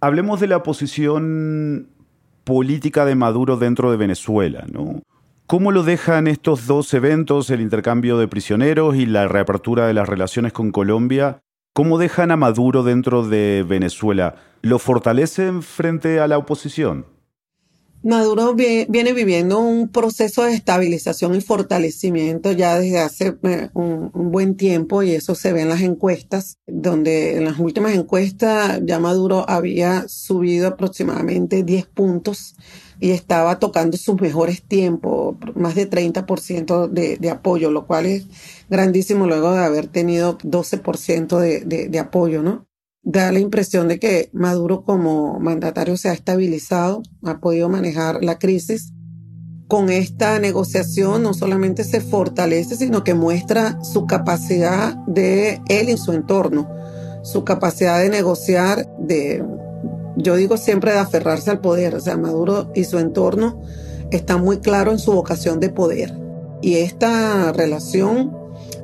Hablemos 0.00 0.40
de 0.40 0.46
la 0.46 0.62
posición 0.62 1.88
política 2.44 3.04
de 3.04 3.14
Maduro 3.14 3.56
dentro 3.56 3.90
de 3.90 3.96
Venezuela, 3.96 4.66
¿no? 4.70 5.02
¿Cómo 5.46 5.70
lo 5.70 5.84
dejan 5.84 6.26
estos 6.26 6.66
dos 6.66 6.92
eventos, 6.92 7.50
el 7.50 7.60
intercambio 7.60 8.18
de 8.18 8.28
prisioneros 8.28 8.96
y 8.96 9.06
la 9.06 9.28
reapertura 9.28 9.86
de 9.86 9.94
las 9.94 10.08
relaciones 10.08 10.52
con 10.52 10.72
Colombia, 10.72 11.40
¿Cómo 11.76 11.98
dejan 11.98 12.30
a 12.30 12.38
Maduro 12.38 12.82
dentro 12.84 13.28
de 13.28 13.62
Venezuela? 13.62 14.36
¿Lo 14.62 14.78
fortalecen 14.78 15.62
frente 15.62 16.20
a 16.20 16.26
la 16.26 16.38
oposición? 16.38 17.04
Maduro 18.02 18.54
viene 18.54 19.12
viviendo 19.12 19.58
un 19.58 19.88
proceso 19.88 20.44
de 20.44 20.54
estabilización 20.54 21.34
y 21.34 21.42
fortalecimiento 21.42 22.52
ya 22.52 22.78
desde 22.78 23.00
hace 23.00 23.36
eh, 23.42 23.68
un, 23.74 24.10
buen 24.14 24.56
tiempo 24.56 25.02
y 25.02 25.10
eso 25.10 25.34
se 25.34 25.52
ve 25.52 25.60
en 25.60 25.68
las 25.68 25.82
encuestas, 25.82 26.56
donde 26.66 27.36
en 27.36 27.44
las 27.44 27.58
últimas 27.58 27.94
encuestas 27.94 28.80
ya 28.82 28.98
Maduro 28.98 29.44
había 29.46 30.08
subido 30.08 30.68
aproximadamente 30.68 31.62
10 31.62 31.86
puntos 31.88 32.54
y 33.00 33.10
estaba 33.10 33.58
tocando 33.58 33.98
sus 33.98 34.18
mejores 34.18 34.62
tiempos, 34.62 35.36
más 35.54 35.74
de 35.74 35.90
30% 35.90 36.88
de, 36.88 37.18
de 37.18 37.30
apoyo, 37.30 37.70
lo 37.70 37.86
cual 37.86 38.06
es 38.06 38.26
grandísimo 38.68 39.26
luego 39.26 39.52
de 39.52 39.64
haber 39.64 39.86
tenido 39.86 40.38
12% 40.38 41.38
de, 41.38 41.60
de, 41.60 41.88
de 41.88 41.98
apoyo, 41.98 42.42
¿no? 42.42 42.66
Da 43.02 43.30
la 43.30 43.38
impresión 43.38 43.88
de 43.88 43.98
que 44.00 44.30
Maduro 44.32 44.82
como 44.82 45.38
mandatario 45.38 45.96
se 45.96 46.08
ha 46.08 46.12
estabilizado, 46.12 47.02
ha 47.22 47.38
podido 47.38 47.68
manejar 47.68 48.22
la 48.24 48.38
crisis. 48.38 48.92
Con 49.68 49.90
esta 49.90 50.38
negociación 50.38 51.22
no 51.22 51.34
solamente 51.34 51.84
se 51.84 52.00
fortalece, 52.00 52.76
sino 52.76 53.04
que 53.04 53.14
muestra 53.14 53.82
su 53.82 54.06
capacidad 54.06 54.94
de 55.06 55.60
él 55.68 55.88
y 55.88 55.96
su 55.96 56.12
entorno 56.12 56.68
su 57.26 57.42
capacidad 57.42 57.98
de 57.98 58.08
negociar, 58.08 58.88
de, 59.00 59.44
yo 60.16 60.36
digo 60.36 60.56
siempre 60.56 60.92
de 60.92 60.98
aferrarse 60.98 61.50
al 61.50 61.60
poder. 61.60 61.96
O 61.96 62.00
sea, 62.00 62.16
Maduro 62.16 62.70
y 62.72 62.84
su 62.84 63.00
entorno 63.00 63.60
están 64.12 64.42
muy 64.42 64.58
claros 64.58 64.94
en 64.94 64.98
su 65.00 65.12
vocación 65.12 65.58
de 65.58 65.68
poder. 65.68 66.16
Y 66.62 66.76
esta 66.76 67.52
relación, 67.52 68.32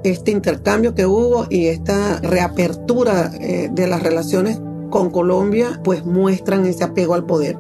este 0.05 0.31
intercambio 0.31 0.95
que 0.95 1.07
hubo 1.07 1.47
y 1.51 1.67
esta 1.67 2.21
reapertura 2.21 3.31
eh, 3.41 3.69
de 3.73 3.87
las 3.87 4.03
relaciones 4.03 4.61
con 4.91 5.11
Colombia, 5.11 5.81
pues 5.83 6.05
muestran 6.05 6.67
ese 6.67 6.85
apego 6.85 7.15
al 7.15 7.25
poder. 7.25 7.59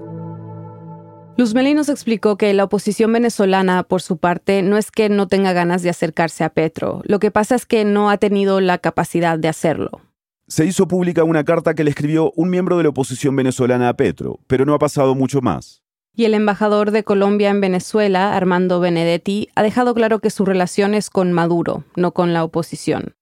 Luz 1.36 1.54
Meli 1.54 1.72
nos 1.72 1.88
explicó 1.88 2.36
que 2.36 2.52
la 2.52 2.64
oposición 2.64 3.10
venezolana, 3.12 3.84
por 3.84 4.02
su 4.02 4.18
parte, 4.18 4.62
no 4.62 4.76
es 4.76 4.90
que 4.90 5.08
no 5.08 5.28
tenga 5.28 5.54
ganas 5.54 5.82
de 5.82 5.88
acercarse 5.88 6.44
a 6.44 6.50
Petro, 6.50 7.00
lo 7.04 7.20
que 7.20 7.30
pasa 7.30 7.54
es 7.54 7.64
que 7.64 7.84
no 7.84 8.10
ha 8.10 8.18
tenido 8.18 8.60
la 8.60 8.78
capacidad 8.78 9.38
de 9.38 9.48
hacerlo. 9.48 10.02
Se 10.46 10.66
hizo 10.66 10.86
pública 10.86 11.24
una 11.24 11.44
carta 11.44 11.72
que 11.72 11.84
le 11.84 11.90
escribió 11.90 12.32
un 12.36 12.50
miembro 12.50 12.76
de 12.76 12.82
la 12.82 12.90
oposición 12.90 13.34
venezolana 13.34 13.88
a 13.88 13.96
Petro, 13.96 14.40
pero 14.46 14.66
no 14.66 14.74
ha 14.74 14.78
pasado 14.78 15.14
mucho 15.14 15.40
más. 15.40 15.81
Y 16.14 16.26
el 16.26 16.34
embajador 16.34 16.90
de 16.90 17.04
Colombia 17.04 17.50
en 17.50 17.60
Venezuela, 17.60 18.36
Armando 18.36 18.80
Benedetti, 18.80 19.48
ha 19.54 19.62
dejado 19.62 19.94
claro 19.94 20.18
que 20.18 20.30
su 20.30 20.44
relación 20.44 20.94
es 20.94 21.08
con 21.08 21.32
Maduro, 21.32 21.84
no 21.96 22.12
con 22.12 22.32
la 22.32 22.44
oposición. 22.44 23.14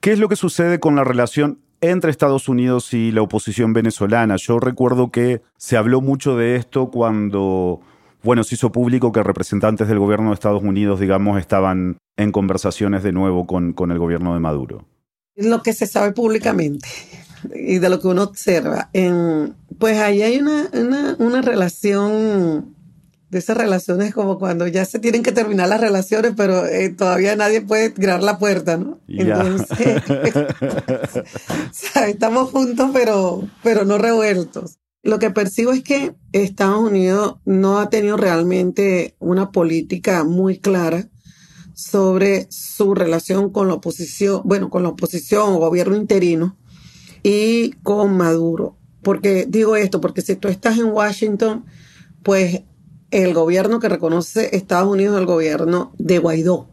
¿Qué 0.00 0.12
es 0.12 0.18
lo 0.18 0.28
que 0.28 0.36
sucede 0.36 0.78
con 0.78 0.94
la 0.94 1.02
relación 1.02 1.64
entre 1.90 2.10
Estados 2.10 2.48
Unidos 2.48 2.94
y 2.94 3.12
la 3.12 3.22
oposición 3.22 3.72
venezolana. 3.72 4.36
Yo 4.36 4.58
recuerdo 4.58 5.10
que 5.10 5.42
se 5.58 5.76
habló 5.76 6.00
mucho 6.00 6.36
de 6.36 6.56
esto 6.56 6.90
cuando, 6.90 7.80
bueno, 8.22 8.44
se 8.44 8.54
hizo 8.54 8.72
público 8.72 9.12
que 9.12 9.22
representantes 9.22 9.88
del 9.88 9.98
gobierno 9.98 10.30
de 10.30 10.34
Estados 10.34 10.62
Unidos, 10.62 11.00
digamos, 11.00 11.38
estaban 11.38 11.98
en 12.16 12.32
conversaciones 12.32 13.02
de 13.02 13.12
nuevo 13.12 13.46
con, 13.46 13.72
con 13.72 13.90
el 13.90 13.98
gobierno 13.98 14.34
de 14.34 14.40
Maduro. 14.40 14.86
Lo 15.36 15.62
que 15.62 15.72
se 15.72 15.86
sabe 15.86 16.12
públicamente 16.12 16.88
y 17.54 17.78
de 17.78 17.88
lo 17.88 18.00
que 18.00 18.08
uno 18.08 18.22
observa, 18.22 18.90
en, 18.92 19.54
pues 19.78 19.98
ahí 19.98 20.22
hay 20.22 20.38
una, 20.38 20.68
una, 20.72 21.16
una 21.18 21.42
relación 21.42 22.74
de 23.34 23.40
esas 23.40 23.56
relaciones 23.56 24.14
como 24.14 24.38
cuando 24.38 24.68
ya 24.68 24.84
se 24.84 25.00
tienen 25.00 25.24
que 25.24 25.32
terminar 25.32 25.68
las 25.68 25.80
relaciones, 25.80 26.34
pero 26.36 26.66
eh, 26.66 26.90
todavía 26.90 27.34
nadie 27.34 27.62
puede 27.62 27.90
tirar 27.90 28.22
la 28.22 28.38
puerta, 28.38 28.76
¿no? 28.76 29.00
Entonces, 29.08 30.02
estamos 32.06 32.50
juntos, 32.50 32.90
pero, 32.92 33.42
pero 33.64 33.84
no 33.84 33.98
revueltos. 33.98 34.78
Lo 35.02 35.18
que 35.18 35.30
percibo 35.30 35.72
es 35.72 35.82
que 35.82 36.14
Estados 36.30 36.78
Unidos 36.78 37.38
no 37.44 37.80
ha 37.80 37.90
tenido 37.90 38.16
realmente 38.16 39.16
una 39.18 39.50
política 39.50 40.22
muy 40.22 40.58
clara 40.58 41.08
sobre 41.74 42.46
su 42.50 42.94
relación 42.94 43.50
con 43.50 43.66
la 43.66 43.74
oposición, 43.74 44.42
bueno, 44.44 44.70
con 44.70 44.84
la 44.84 44.90
oposición 44.90 45.54
o 45.54 45.58
gobierno 45.58 45.96
interino 45.96 46.56
y 47.24 47.72
con 47.82 48.16
Maduro. 48.16 48.76
Porque 49.02 49.46
digo 49.48 49.74
esto, 49.74 50.00
porque 50.00 50.22
si 50.22 50.36
tú 50.36 50.46
estás 50.46 50.78
en 50.78 50.86
Washington, 50.86 51.64
pues 52.22 52.62
el 53.10 53.34
gobierno 53.34 53.80
que 53.80 53.88
reconoce 53.88 54.54
Estados 54.56 54.88
Unidos 54.88 55.18
el 55.18 55.26
gobierno 55.26 55.92
de 55.98 56.18
Guaidó. 56.18 56.68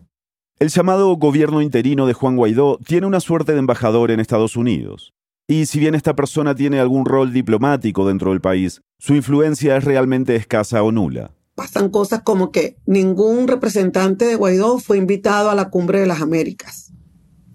El 0.60 0.70
llamado 0.70 1.16
gobierno 1.16 1.62
interino 1.62 2.06
de 2.06 2.14
Juan 2.14 2.36
Guaidó 2.36 2.78
tiene 2.86 3.08
una 3.08 3.20
suerte 3.20 3.54
de 3.54 3.60
embajador 3.60 4.12
en 4.12 4.20
Estados 4.20 4.56
Unidos. 4.56 5.14
Y 5.48 5.66
si 5.66 5.80
bien 5.80 5.96
esta 5.96 6.16
persona 6.16 6.54
tiene 6.54 6.80
algún 6.80 7.06
rol 7.06 7.34
diplomático 7.34 8.08
dentro 8.08 8.30
del 8.32 8.42
país, 8.42 8.82
su 9.00 9.16
influencia 9.16 9.76
es 9.78 9.84
realmente 9.84 10.36
escasa 10.36 10.84
o 10.84 10.92
nula. 10.92 11.32
Pasan 11.56 11.90
cosas 11.90 12.22
como 12.22 12.52
que 12.52 12.78
ningún 12.86 13.48
representante 13.48 14.26
de 14.26 14.36
Guaidó 14.36 14.80
fue 14.80 14.98
invitado 14.98 15.50
a 15.50 15.56
la 15.56 15.70
cumbre 15.70 16.00
de 16.00 16.08
las 16.08 16.22
Américas. 16.22 16.94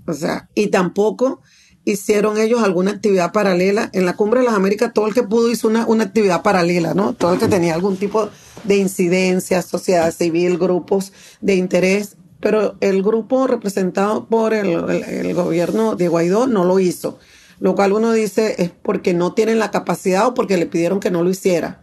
O 0.06 0.12
sea, 0.12 0.48
y 0.54 0.68
tampoco 0.68 1.40
hicieron 1.86 2.36
ellos 2.36 2.62
alguna 2.62 2.90
actividad 2.90 3.32
paralela. 3.32 3.88
En 3.94 4.04
la 4.04 4.16
cumbre 4.16 4.40
de 4.40 4.46
las 4.46 4.54
Américas 4.54 4.92
todo 4.92 5.06
el 5.06 5.14
que 5.14 5.22
pudo 5.22 5.50
hizo 5.50 5.68
una, 5.68 5.86
una 5.86 6.04
actividad 6.04 6.42
paralela, 6.42 6.92
¿no? 6.92 7.14
Todo 7.14 7.32
el 7.32 7.38
que 7.38 7.48
tenía 7.48 7.74
algún 7.74 7.96
tipo 7.96 8.28
de 8.64 8.76
incidencia, 8.76 9.62
sociedad 9.62 10.12
civil, 10.12 10.58
grupos 10.58 11.12
de 11.40 11.54
interés, 11.54 12.16
pero 12.40 12.76
el 12.80 13.02
grupo 13.02 13.46
representado 13.46 14.26
por 14.26 14.52
el, 14.52 15.34
gobierno 15.34 15.96
de 15.96 16.08
Guaidó 16.08 16.46
no 16.46 16.64
lo 16.64 16.78
hizo, 16.80 17.18
lo 17.60 17.74
cual 17.74 17.92
uno 17.92 18.12
dice 18.12 18.56
es 18.58 18.70
porque 18.70 19.14
no 19.14 19.32
tienen 19.32 19.58
la 19.58 19.70
capacidad 19.70 20.26
o 20.26 20.34
porque 20.34 20.56
le 20.56 20.66
pidieron 20.66 21.00
que 21.00 21.10
no 21.10 21.22
lo 21.22 21.30
hiciera. 21.30 21.82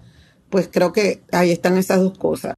Pues 0.49 0.69
creo 0.71 0.93
que 0.93 1.23
ahí 1.31 1.51
están 1.51 1.77
esas 1.77 1.99
dos 1.99 2.17
cosas. 2.17 2.53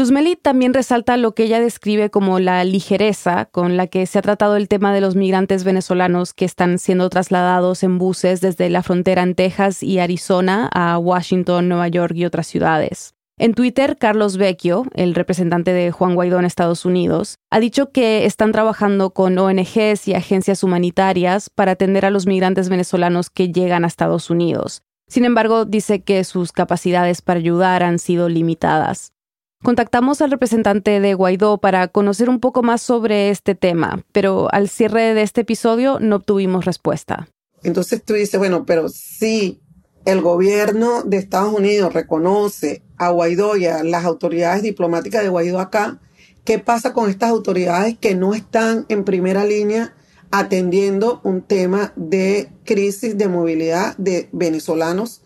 Luz 0.00 0.12
Meli 0.12 0.34
también 0.34 0.72
resalta 0.72 1.18
lo 1.18 1.34
que 1.34 1.42
ella 1.42 1.60
describe 1.60 2.08
como 2.08 2.38
la 2.38 2.64
ligereza 2.64 3.44
con 3.44 3.76
la 3.76 3.86
que 3.86 4.06
se 4.06 4.18
ha 4.18 4.22
tratado 4.22 4.56
el 4.56 4.66
tema 4.66 4.94
de 4.94 5.02
los 5.02 5.14
migrantes 5.14 5.62
venezolanos 5.62 6.32
que 6.32 6.46
están 6.46 6.78
siendo 6.78 7.10
trasladados 7.10 7.82
en 7.82 7.98
buses 7.98 8.40
desde 8.40 8.70
la 8.70 8.82
frontera 8.82 9.22
en 9.22 9.34
Texas 9.34 9.82
y 9.82 9.98
Arizona 9.98 10.70
a 10.72 10.96
Washington, 10.96 11.68
Nueva 11.68 11.88
York 11.88 12.14
y 12.16 12.24
otras 12.24 12.46
ciudades. 12.46 13.12
En 13.36 13.52
Twitter, 13.52 13.98
Carlos 13.98 14.38
Vecchio, 14.38 14.86
el 14.94 15.14
representante 15.14 15.74
de 15.74 15.90
Juan 15.90 16.14
Guaidó 16.14 16.38
en 16.38 16.46
Estados 16.46 16.86
Unidos, 16.86 17.34
ha 17.50 17.60
dicho 17.60 17.92
que 17.92 18.24
están 18.24 18.52
trabajando 18.52 19.10
con 19.10 19.36
ONGs 19.36 20.08
y 20.08 20.14
agencias 20.14 20.64
humanitarias 20.64 21.50
para 21.50 21.72
atender 21.72 22.06
a 22.06 22.10
los 22.10 22.26
migrantes 22.26 22.70
venezolanos 22.70 23.28
que 23.28 23.52
llegan 23.52 23.84
a 23.84 23.88
Estados 23.88 24.30
Unidos. 24.30 24.80
Sin 25.08 25.26
embargo, 25.26 25.66
dice 25.66 26.04
que 26.04 26.24
sus 26.24 26.52
capacidades 26.52 27.20
para 27.20 27.38
ayudar 27.38 27.82
han 27.82 27.98
sido 27.98 28.30
limitadas. 28.30 29.12
Contactamos 29.62 30.22
al 30.22 30.30
representante 30.30 31.00
de 31.00 31.12
Guaidó 31.12 31.58
para 31.58 31.88
conocer 31.88 32.30
un 32.30 32.40
poco 32.40 32.62
más 32.62 32.80
sobre 32.80 33.28
este 33.28 33.54
tema, 33.54 34.02
pero 34.10 34.48
al 34.52 34.70
cierre 34.70 35.12
de 35.12 35.20
este 35.20 35.42
episodio 35.42 35.98
no 36.00 36.16
obtuvimos 36.16 36.64
respuesta. 36.64 37.28
Entonces 37.62 38.02
tú 38.02 38.14
dices, 38.14 38.38
bueno, 38.38 38.64
pero 38.64 38.88
sí, 38.88 39.60
el 40.06 40.22
gobierno 40.22 41.02
de 41.02 41.18
Estados 41.18 41.52
Unidos 41.52 41.92
reconoce 41.92 42.82
a 42.96 43.10
Guaidó 43.10 43.58
y 43.58 43.66
a 43.66 43.84
las 43.84 44.06
autoridades 44.06 44.62
diplomáticas 44.62 45.22
de 45.22 45.28
Guaidó 45.28 45.60
acá, 45.60 46.00
¿qué 46.44 46.58
pasa 46.58 46.94
con 46.94 47.10
estas 47.10 47.28
autoridades 47.28 47.98
que 47.98 48.14
no 48.14 48.32
están 48.32 48.86
en 48.88 49.04
primera 49.04 49.44
línea 49.44 49.94
atendiendo 50.30 51.20
un 51.22 51.42
tema 51.42 51.92
de 51.96 52.48
crisis 52.64 53.18
de 53.18 53.28
movilidad 53.28 53.94
de 53.98 54.30
venezolanos 54.32 55.20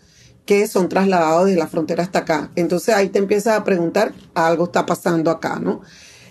que 0.44 0.66
son 0.68 0.88
trasladados 0.88 1.46
de 1.46 1.56
la 1.56 1.66
frontera 1.66 2.02
hasta 2.02 2.20
acá? 2.20 2.50
Entonces 2.56 2.94
ahí 2.94 3.08
te 3.08 3.18
empiezas 3.18 3.58
a 3.58 3.64
preguntar, 3.64 4.12
algo 4.34 4.64
está 4.64 4.86
pasando 4.86 5.30
acá, 5.30 5.58
¿no? 5.60 5.80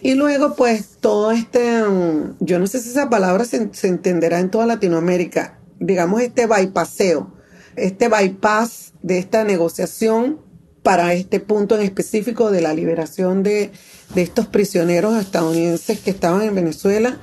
Y 0.02 0.16
luego, 0.16 0.56
pues, 0.56 0.98
todo 1.00 1.32
este, 1.32 1.82
mm, 1.82 2.36
yo 2.42 2.60
no 2.60 2.68
sé 2.68 2.82
si 2.82 2.90
esa 2.90 3.10
palabra 3.10 3.46
se, 3.46 3.70
entenderá 3.84 4.40
en 4.40 4.52
toda 4.52 4.66
Latinoamérica, 4.66 5.60
digamos, 5.80 6.22
este 6.22 6.46
bypaseo 6.46 7.32
este 7.76 8.08
bypass 8.08 8.94
de 9.02 9.18
esta 9.18 9.44
negociación 9.44 10.40
para 10.82 11.14
este 11.14 11.40
punto 11.40 11.76
en 11.76 11.82
específico 11.82 12.52
de 12.52 12.62
la 12.62 12.74
liberación 12.74 13.44
de, 13.44 13.72
estos 14.16 14.46
prisioneros 14.46 15.20
estadounidenses 15.20 16.00
que 16.00 16.12
estaban 16.12 16.44
en 16.44 16.54
Venezuela, 16.54 17.20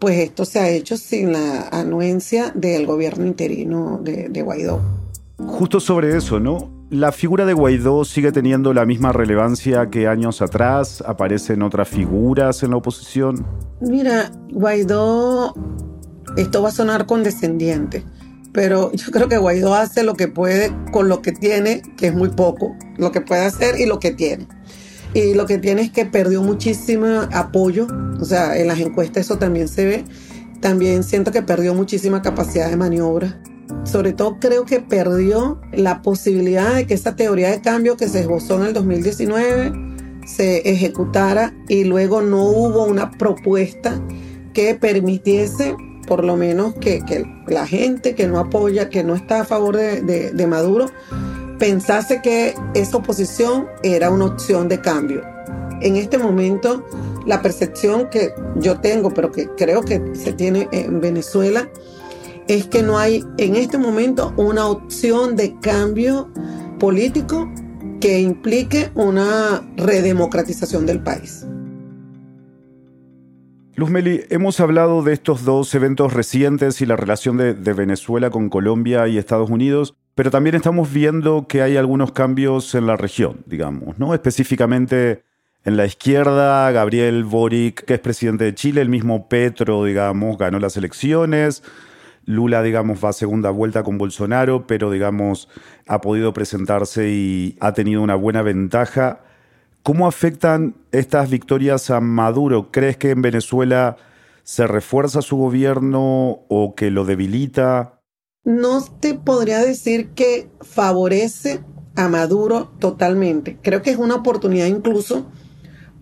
pues 0.00 0.18
esto 0.18 0.44
se 0.44 0.58
ha 0.58 0.68
hecho 0.68 0.96
sin 0.96 1.32
la 1.32 1.68
anuencia 1.68 2.50
del 2.56 2.84
gobierno 2.84 3.26
interino 3.26 4.00
de, 4.02 4.28
de 4.28 4.42
Guaidó. 4.42 5.01
Justo 5.46 5.80
sobre 5.80 6.16
eso, 6.16 6.40
¿no? 6.40 6.70
¿La 6.90 7.10
figura 7.10 7.46
de 7.46 7.54
Guaidó 7.54 8.04
sigue 8.04 8.32
teniendo 8.32 8.74
la 8.74 8.84
misma 8.84 9.12
relevancia 9.12 9.88
que 9.88 10.08
años 10.08 10.42
atrás? 10.42 11.02
¿Aparecen 11.06 11.62
otras 11.62 11.88
figuras 11.88 12.62
en 12.62 12.70
la 12.70 12.76
oposición? 12.76 13.46
Mira, 13.80 14.30
Guaidó, 14.50 15.54
esto 16.36 16.62
va 16.62 16.68
a 16.68 16.72
sonar 16.72 17.06
condescendiente, 17.06 18.04
pero 18.52 18.92
yo 18.92 19.10
creo 19.10 19.28
que 19.28 19.38
Guaidó 19.38 19.74
hace 19.74 20.02
lo 20.02 20.14
que 20.14 20.28
puede 20.28 20.70
con 20.92 21.08
lo 21.08 21.22
que 21.22 21.32
tiene, 21.32 21.82
que 21.96 22.08
es 22.08 22.14
muy 22.14 22.28
poco, 22.28 22.76
lo 22.98 23.10
que 23.10 23.22
puede 23.22 23.46
hacer 23.46 23.80
y 23.80 23.86
lo 23.86 23.98
que 23.98 24.10
tiene. 24.10 24.46
Y 25.14 25.34
lo 25.34 25.46
que 25.46 25.58
tiene 25.58 25.82
es 25.82 25.90
que 25.90 26.06
perdió 26.06 26.42
muchísimo 26.42 27.06
apoyo, 27.32 27.86
o 28.20 28.24
sea, 28.24 28.58
en 28.58 28.68
las 28.68 28.78
encuestas 28.80 29.26
eso 29.26 29.38
también 29.38 29.68
se 29.68 29.84
ve. 29.84 30.04
También 30.60 31.02
siento 31.02 31.32
que 31.32 31.42
perdió 31.42 31.74
muchísima 31.74 32.22
capacidad 32.22 32.70
de 32.70 32.76
maniobra. 32.76 33.42
Sobre 33.84 34.12
todo 34.12 34.38
creo 34.38 34.64
que 34.64 34.80
perdió 34.80 35.60
la 35.72 36.02
posibilidad 36.02 36.74
de 36.74 36.86
que 36.86 36.94
esa 36.94 37.16
teoría 37.16 37.50
de 37.50 37.60
cambio 37.60 37.96
que 37.96 38.08
se 38.08 38.20
esbozó 38.20 38.56
en 38.56 38.68
el 38.68 38.72
2019 38.74 39.72
se 40.26 40.70
ejecutara 40.70 41.52
y 41.68 41.84
luego 41.84 42.22
no 42.22 42.44
hubo 42.44 42.84
una 42.84 43.10
propuesta 43.10 44.00
que 44.54 44.74
permitiese 44.74 45.74
por 46.06 46.24
lo 46.24 46.36
menos 46.36 46.74
que, 46.74 47.02
la 47.46 47.66
gente 47.66 48.14
que 48.14 48.26
no 48.26 48.38
apoya, 48.38 48.88
que 48.88 49.04
no 49.04 49.14
está 49.14 49.40
a 49.40 49.44
favor 49.44 49.76
de, 49.76 50.46
Maduro, 50.46 50.86
pensase 51.58 52.20
que 52.22 52.54
esa 52.74 52.98
oposición 52.98 53.66
era 53.82 54.10
una 54.10 54.26
opción 54.26 54.68
de 54.68 54.80
cambio. 54.80 55.22
En 55.80 55.96
este 55.96 56.18
momento, 56.18 56.84
la 57.26 57.42
percepción 57.42 58.08
que 58.10 58.34
yo 58.56 58.80
tengo, 58.80 59.14
pero 59.14 59.32
que 59.32 59.48
creo 59.56 59.82
que 59.82 60.02
se 60.14 60.32
tiene 60.32 60.68
en 60.72 61.00
Venezuela, 61.00 61.68
es 62.48 62.66
que 62.66 62.82
no 62.82 62.98
hay 62.98 63.24
en 63.38 63.56
este 63.56 63.78
momento 63.78 64.32
una 64.36 64.66
opción 64.66 65.36
de 65.36 65.58
cambio 65.60 66.30
político 66.78 67.50
que 68.00 68.20
implique 68.20 68.90
una 68.94 69.62
redemocratización 69.76 70.86
del 70.86 71.02
país. 71.02 71.46
Luz 73.74 73.90
Meli, 73.90 74.22
hemos 74.28 74.60
hablado 74.60 75.02
de 75.02 75.12
estos 75.12 75.44
dos 75.44 75.74
eventos 75.74 76.12
recientes 76.12 76.80
y 76.80 76.86
la 76.86 76.96
relación 76.96 77.36
de, 77.36 77.54
de, 77.54 77.72
Venezuela 77.72 78.30
con 78.30 78.50
Colombia 78.50 79.08
y 79.08 79.16
Estados 79.16 79.48
Unidos, 79.48 79.94
pero 80.14 80.30
también 80.30 80.54
estamos 80.54 80.92
viendo 80.92 81.46
que 81.48 81.62
hay 81.62 81.76
algunos 81.76 82.12
cambios 82.12 82.74
en 82.74 82.86
la 82.86 82.96
región, 82.96 83.42
digamos, 83.46 83.98
¿no? 83.98 84.12
Específicamente 84.12 85.22
en 85.64 85.76
la 85.76 85.86
izquierda, 85.86 86.70
Gabriel 86.72 87.24
Boric, 87.24 87.84
que 87.84 87.94
es 87.94 88.00
presidente 88.00 88.44
de 88.44 88.54
Chile, 88.54 88.80
el 88.80 88.88
mismo 88.88 89.28
Petro, 89.28 89.84
digamos, 89.84 90.36
ganó 90.36 90.58
las 90.58 90.76
elecciones. 90.76 91.62
Lula, 92.24 92.62
digamos, 92.62 93.04
va 93.04 93.10
a 93.10 93.12
segunda 93.12 93.50
vuelta 93.50 93.82
con 93.82 93.98
Bolsonaro, 93.98 94.66
pero, 94.66 94.90
digamos, 94.90 95.48
ha 95.88 96.00
podido 96.00 96.32
presentarse 96.32 97.10
y 97.10 97.56
ha 97.60 97.72
tenido 97.72 98.02
una 98.02 98.14
buena 98.14 98.42
ventaja. 98.42 99.20
¿Cómo 99.82 100.06
afectan 100.06 100.76
estas 100.92 101.30
victorias 101.30 101.90
a 101.90 102.00
Maduro? 102.00 102.70
¿Crees 102.70 102.96
que 102.96 103.10
en 103.10 103.22
Venezuela 103.22 103.96
se 104.44 104.66
refuerza 104.66 105.22
su 105.22 105.36
gobierno 105.36 106.40
o 106.48 106.74
que 106.76 106.90
lo 106.90 107.04
debilita? 107.04 108.00
No 108.44 108.82
te 109.00 109.14
podría 109.14 109.60
decir 109.60 110.10
que 110.10 110.50
favorece 110.60 111.60
a 111.96 112.08
Maduro 112.08 112.72
totalmente. 112.78 113.58
Creo 113.62 113.82
que 113.82 113.90
es 113.90 113.98
una 113.98 114.16
oportunidad 114.16 114.66
incluso 114.66 115.26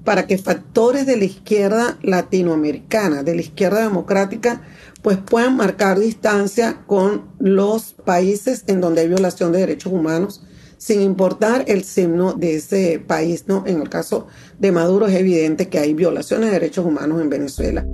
para 0.04 0.26
que 0.26 0.38
factores 0.38 1.06
de 1.06 1.16
la 1.16 1.24
izquierda 1.24 1.98
latinoamericana, 2.02 3.22
de 3.22 3.35
la 3.35 3.40
izquierda 3.42 3.83
democrática, 3.83 4.62
pues 5.02 5.18
puedan 5.18 5.56
marcar 5.56 5.98
distancia 5.98 6.82
con 6.86 7.22
los 7.38 7.94
países 8.04 8.64
en 8.66 8.80
donde 8.80 9.02
hay 9.02 9.08
violación 9.08 9.52
de 9.52 9.60
derechos 9.60 9.92
humanos, 9.92 10.42
sin 10.78 11.00
importar 11.00 11.64
el 11.68 11.84
signo 11.84 12.32
de 12.32 12.56
ese 12.56 13.02
país, 13.06 13.44
¿no? 13.46 13.64
En 13.66 13.80
el 13.80 13.88
caso 13.88 14.26
de 14.58 14.72
Maduro 14.72 15.06
es 15.06 15.14
evidente 15.14 15.68
que 15.68 15.78
hay 15.78 15.94
violaciones 15.94 16.46
de 16.46 16.52
derechos 16.52 16.86
humanos 16.86 17.20
en 17.20 17.30
Venezuela. 17.30 17.86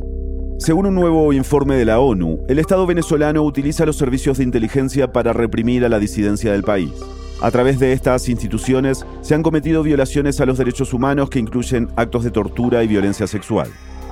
Según 0.59 0.87
un 0.87 0.95
nuevo 0.95 1.33
informe 1.33 1.77
de 1.77 1.85
la 1.85 2.01
ONU, 2.01 2.45
el 2.49 2.59
Estado 2.59 2.87
venezolano 2.87 3.43
utiliza 3.43 3.85
los 3.85 3.97
servicios 3.97 4.39
de 4.39 4.45
inteligencia 4.45 5.13
para 5.13 5.33
reprimir 5.33 5.85
a 5.85 5.89
la 5.89 5.99
disidencia 5.99 6.53
del 6.53 6.63
país. 6.63 6.93
A 7.43 7.51
través 7.51 7.79
de 7.79 7.93
estas 7.93 8.31
instituciones 8.31 9.05
se 9.21 9.35
han 9.35 9.43
cometido 9.43 9.83
violaciones 9.83 10.41
a 10.41 10.47
los 10.47 10.57
derechos 10.57 10.95
humanos 10.95 11.29
que 11.29 11.39
incluyen 11.39 11.89
actos 11.97 12.25
de 12.25 12.31
tortura 12.31 12.83
y 12.83 12.89
violencia 12.89 13.27
sexual. 13.27 13.69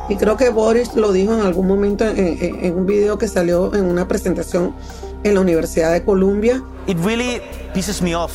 Y 0.08 0.16
creo 0.16 0.36
que 0.36 0.50
Boris 0.50 0.94
lo 0.94 1.12
dijo 1.12 1.32
en 1.34 1.40
algún 1.40 1.66
momento 1.66 2.04
en, 2.06 2.74
un 2.74 2.86
video 2.86 3.16
que 3.16 3.26
salió 3.26 3.74
en 3.74 3.86
una 3.86 4.06
presentación 4.06 4.74
en 5.22 5.34
la 5.34 5.40
Universidad 5.40 5.92
de 5.92 6.04
Columbia. 6.04 6.62
It 6.86 6.98
really 7.02 7.40
pisses 7.72 8.02
me 8.02 8.14
off. 8.14 8.32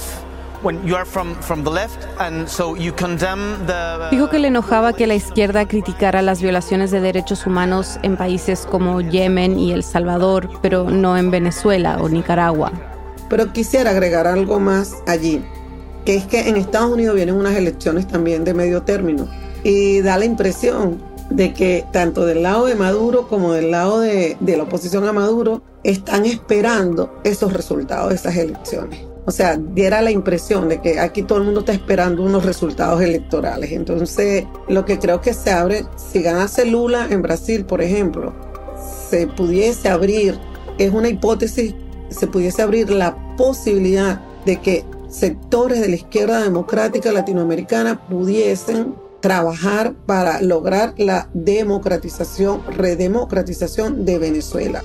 Dijo 4.11 4.29
que 4.29 4.39
le 4.39 4.47
enojaba 4.49 4.93
que 4.93 5.07
la 5.07 5.15
izquierda 5.15 5.65
criticara 5.65 6.21
las 6.21 6.41
violaciones 6.41 6.91
de 6.91 6.99
derechos 6.99 7.45
humanos 7.45 7.97
en 8.03 8.17
países 8.17 8.67
como 8.69 8.99
Yemen 8.99 9.57
y 9.57 9.71
El 9.71 9.83
Salvador, 9.83 10.49
pero 10.61 10.89
no 10.89 11.15
en 11.15 11.31
Venezuela 11.31 11.99
o 12.01 12.09
Nicaragua. 12.09 12.73
Pero 13.29 13.53
quisiera 13.53 13.91
agregar 13.91 14.27
algo 14.27 14.59
más 14.59 14.95
allí, 15.07 15.45
que 16.03 16.15
es 16.15 16.25
que 16.25 16.49
en 16.49 16.57
Estados 16.57 16.91
Unidos 16.91 17.15
vienen 17.15 17.35
unas 17.35 17.55
elecciones 17.55 18.05
también 18.07 18.43
de 18.43 18.53
medio 18.53 18.81
término 18.81 19.29
y 19.63 20.01
da 20.01 20.17
la 20.17 20.25
impresión 20.25 21.01
de 21.29 21.53
que 21.53 21.85
tanto 21.91 22.25
del 22.25 22.43
lado 22.43 22.65
de 22.65 22.75
Maduro 22.75 23.27
como 23.27 23.53
del 23.53 23.71
lado 23.71 23.99
de, 23.99 24.37
la 24.41 24.63
oposición 24.63 25.07
a 25.07 25.13
Maduro 25.13 25.61
están 25.83 26.25
esperando 26.25 27.19
esos 27.23 27.53
resultados 27.53 28.09
de 28.09 28.15
esas 28.15 28.35
elecciones. 28.35 29.01
O 29.25 29.31
sea, 29.31 29.57
diera 29.57 30.01
la 30.01 30.11
impresión 30.11 30.69
de 30.69 30.81
que 30.81 30.99
aquí 30.99 31.21
todo 31.21 31.37
el 31.37 31.43
mundo 31.43 31.59
está 31.59 31.73
esperando 31.73 32.23
unos 32.23 32.45
resultados 32.45 33.01
electorales. 33.01 33.71
Entonces, 33.71 34.45
lo 34.67 34.85
que 34.85 34.97
creo 34.97 35.21
que 35.21 35.33
se 35.33 35.51
abre, 35.51 35.85
si 35.97 36.21
ganase 36.23 36.65
Lula 36.65 37.07
en 37.09 37.21
Brasil, 37.21 37.63
por 37.63 37.81
ejemplo, 37.81 38.33
se 39.09 39.27
pudiese 39.27 39.89
abrir, 39.89 40.39
es 40.79 40.91
una 40.91 41.09
hipótesis 41.09 41.75
se 42.09 42.27
pudiese 42.27 42.61
abrir 42.61 42.89
la 42.89 43.15
posibilidad 43.37 44.21
de 44.45 44.57
que 44.57 44.85
sectores 45.09 45.81
de 45.81 45.89
la 45.89 45.95
izquierda 45.95 46.43
democrática 46.43 47.11
latinoamericana 47.11 48.07
pudiesen 48.07 48.95
trabajar 49.21 49.93
para 50.05 50.41
lograr 50.41 50.93
la 50.97 51.29
democratización, 51.33 52.63
redemocratización 52.67 54.05
de 54.05 54.19
Venezuela. 54.19 54.83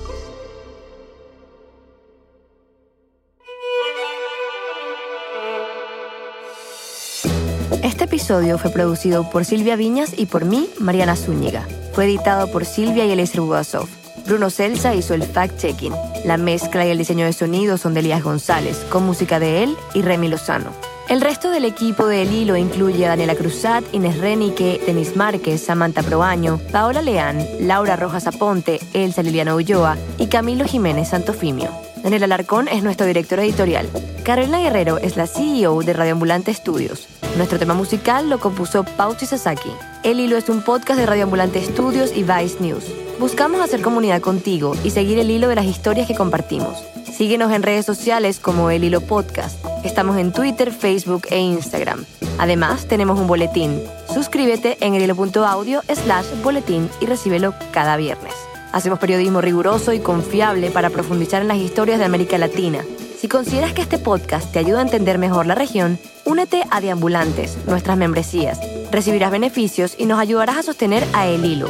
Este 7.83 8.05
episodio 8.05 8.57
fue 8.57 8.71
producido 8.71 9.29
por 9.29 9.45
Silvia 9.45 9.75
Viñas 9.75 10.13
y 10.17 10.25
por 10.25 10.45
mí, 10.45 10.69
Mariana 10.79 11.15
Zúñiga. 11.15 11.67
Fue 11.93 12.05
editado 12.05 12.51
por 12.51 12.65
Silvia 12.65 13.05
y 13.05 13.11
Eliezer 13.11 13.41
Budasov. 13.41 13.87
Bruno 14.25 14.49
Celsa 14.49 14.95
hizo 14.95 15.13
el 15.13 15.23
fact-checking. 15.23 15.95
La 16.25 16.37
mezcla 16.37 16.85
y 16.85 16.89
el 16.89 16.97
diseño 16.97 17.25
de 17.25 17.33
sonido 17.33 17.77
son 17.77 17.93
de 17.93 17.99
Elías 17.99 18.23
González, 18.23 18.77
con 18.89 19.05
música 19.05 19.39
de 19.39 19.63
él 19.63 19.77
y 19.93 20.01
Remy 20.01 20.27
Lozano. 20.27 20.71
El 21.07 21.21
resto 21.21 21.51
del 21.51 21.65
equipo 21.65 22.07
de 22.07 22.23
El 22.23 22.33
Hilo 22.33 22.55
incluye 22.55 23.05
a 23.05 23.09
Daniela 23.09 23.35
Cruzat, 23.35 23.83
Inés 23.91 24.17
Renique, 24.17 24.81
Denis 24.87 25.15
Márquez, 25.15 25.61
Samantha 25.61 26.01
Proaño, 26.01 26.59
Paola 26.71 27.03
Leán, 27.03 27.45
Laura 27.59 27.95
Rojas 27.95 28.25
Aponte, 28.25 28.79
Elsa 28.93 29.21
Liliana 29.21 29.53
Ulloa 29.53 29.97
y 30.17 30.27
Camilo 30.27 30.65
Jiménez 30.65 31.09
Santofimio. 31.09 31.69
Daniel 32.01 32.23
Alarcón 32.23 32.67
es 32.67 32.81
nuestro 32.81 33.05
director 33.05 33.39
editorial. 33.39 33.87
Carolina 34.23 34.59
Guerrero 34.59 34.97
es 34.97 35.15
la 35.15 35.27
CEO 35.27 35.83
de 35.83 35.93
Radioambulante 35.93 36.49
Estudios. 36.49 37.07
Nuestro 37.37 37.59
tema 37.59 37.75
musical 37.75 38.27
lo 38.27 38.39
compuso 38.39 38.83
Pauchi 38.83 39.27
Sasaki. 39.27 39.71
El 40.03 40.19
Hilo 40.19 40.37
es 40.37 40.49
un 40.49 40.63
podcast 40.63 40.99
de 40.99 41.05
Radioambulante 41.05 41.59
Estudios 41.59 42.11
y 42.15 42.23
Vice 42.23 42.57
News. 42.61 42.85
Buscamos 43.19 43.61
hacer 43.61 43.81
comunidad 43.81 44.21
contigo 44.21 44.75
y 44.83 44.89
seguir 44.89 45.19
el 45.19 45.29
hilo 45.29 45.49
de 45.49 45.55
las 45.55 45.65
historias 45.65 46.07
que 46.07 46.15
compartimos. 46.15 46.83
Síguenos 47.11 47.51
en 47.51 47.61
redes 47.61 47.85
sociales 47.85 48.39
como 48.39 48.71
El 48.71 48.83
Hilo 48.83 49.01
Podcast. 49.01 49.74
Estamos 49.85 50.17
en 50.17 50.33
Twitter, 50.33 50.73
Facebook 50.73 51.27
e 51.29 51.39
Instagram. 51.39 52.03
Además, 52.37 52.87
tenemos 52.87 53.19
un 53.19 53.27
boletín. 53.27 53.81
Suscríbete 54.13 54.77
en 54.81 54.95
elhilo.audio 54.95 55.81
slash 55.87 56.25
boletín 56.43 56.89
y 56.99 57.05
recíbelo 57.05 57.53
cada 57.71 57.95
viernes. 57.95 58.33
Hacemos 58.73 58.99
periodismo 58.99 59.39
riguroso 59.39 59.93
y 59.93 59.99
confiable 59.99 60.71
para 60.71 60.89
profundizar 60.89 61.41
en 61.41 61.47
las 61.47 61.57
historias 61.57 61.99
de 61.99 62.05
América 62.05 62.37
Latina. 62.37 62.83
Si 63.17 63.29
consideras 63.29 63.71
que 63.71 63.81
este 63.81 63.97
podcast 63.97 64.51
te 64.51 64.59
ayuda 64.59 64.79
a 64.79 64.83
entender 64.83 65.17
mejor 65.17 65.45
la 65.45 65.55
región, 65.55 65.97
únete 66.25 66.63
a 66.71 66.81
Deambulantes, 66.81 67.57
nuestras 67.65 67.95
membresías. 67.95 68.59
Recibirás 68.91 69.31
beneficios 69.31 69.95
y 69.97 70.05
nos 70.05 70.19
ayudarás 70.19 70.57
a 70.57 70.63
sostener 70.63 71.05
a 71.13 71.27
El 71.27 71.45
Hilo 71.45 71.69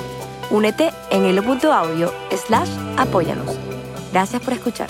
Únete 0.50 0.92
en 1.10 1.26
el.audio 1.26 2.14
slash 2.46 2.70
apóyanos. 2.98 3.58
Gracias 4.12 4.42
por 4.42 4.54
escuchar. 4.54 4.90